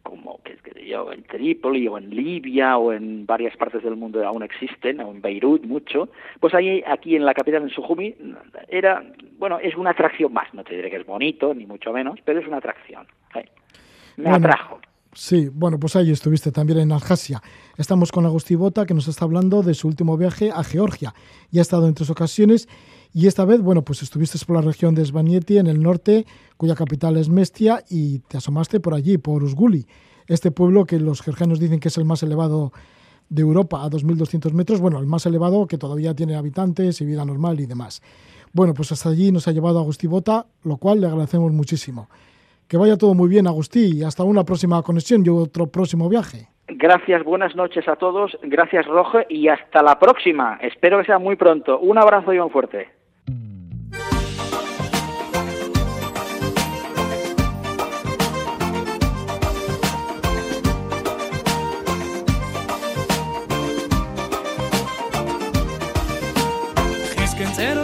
[0.10, 4.44] como que, yo, en Trípoli o en Libia o en varias partes del mundo aún
[4.44, 8.16] existen, o en Beirut mucho, pues ahí, aquí en la capital, en Sujumi,
[8.68, 9.04] era,
[9.38, 12.40] bueno, es una atracción más, no te diré que es bonito, ni mucho menos, pero
[12.40, 13.08] es una atracción.
[14.18, 14.80] Me atrajo.
[15.14, 17.42] Sí, bueno, pues ahí estuviste también en Aljasia.
[17.78, 21.14] Estamos con Agustí Bota, que nos está hablando de su último viaje a Georgia.
[21.52, 22.68] Y ha estado en tres ocasiones
[23.20, 26.76] y esta vez, bueno, pues estuviste por la región de Svanieti, en el norte, cuya
[26.76, 29.88] capital es Mestia, y te asomaste por allí, por Usguli,
[30.28, 32.74] este pueblo que los georgianos dicen que es el más elevado
[33.30, 37.26] de Europa, a 2.200 metros, bueno, el más elevado que todavía tiene habitantes y vida
[37.26, 38.04] normal y demás.
[38.54, 42.10] Bueno, pues hasta allí nos ha llevado Agustí Bota, lo cual le agradecemos muchísimo.
[42.68, 46.50] Que vaya todo muy bien, Agustí, y hasta una próxima conexión y otro próximo viaje.
[46.68, 50.60] Gracias, buenas noches a todos, gracias Roge y hasta la próxima.
[50.62, 51.80] Espero que sea muy pronto.
[51.80, 52.97] Un abrazo y un fuerte.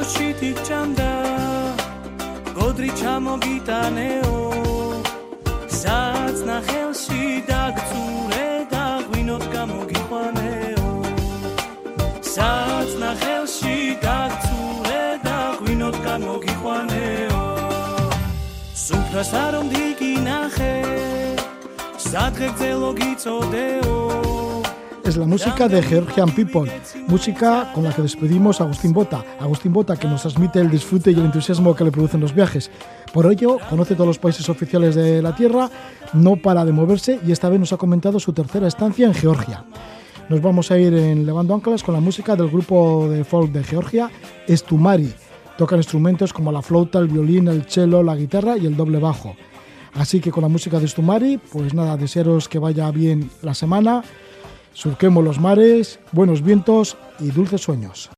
[0.04, 1.12] კოშში თიჭამდა
[2.58, 4.32] გოდრი ჩამოგიტანეო
[5.80, 10.90] საწნა ხელში დაგწურე და ღვინოთ გამოგიყვანეო.
[12.34, 17.44] საწნა ხელში დაგწურე და ღვინოთ გამოგიყვანეო.
[18.84, 20.76] სუფრას არ მომდიგინახე
[22.10, 24.53] სადღეგრძელო გიწოდეო
[25.04, 26.72] es la música de Georgian People,
[27.08, 29.24] música con la que despedimos a Agustín Bota.
[29.40, 32.72] Agustín Bota que nos transmite el disfrute y el entusiasmo que le producen los viajes.
[33.12, 35.70] Por ello, conoce todos los países oficiales de la Tierra,
[36.14, 39.66] no para de moverse y esta vez nos ha comentado su tercera estancia en Georgia.
[40.30, 43.64] Nos vamos a ir en Levando Anclas con la música del grupo de folk de
[43.64, 44.10] Georgia,
[44.48, 45.14] Estumari.
[45.58, 49.36] Tocan instrumentos como la flauta, el violín, el cello, la guitarra y el doble bajo.
[49.96, 54.04] Así que con la música de Estumari, pues nada, desearos que vaya bien la semana
[54.74, 58.10] Surquemos los mares, buenos vientos y dulces sueños.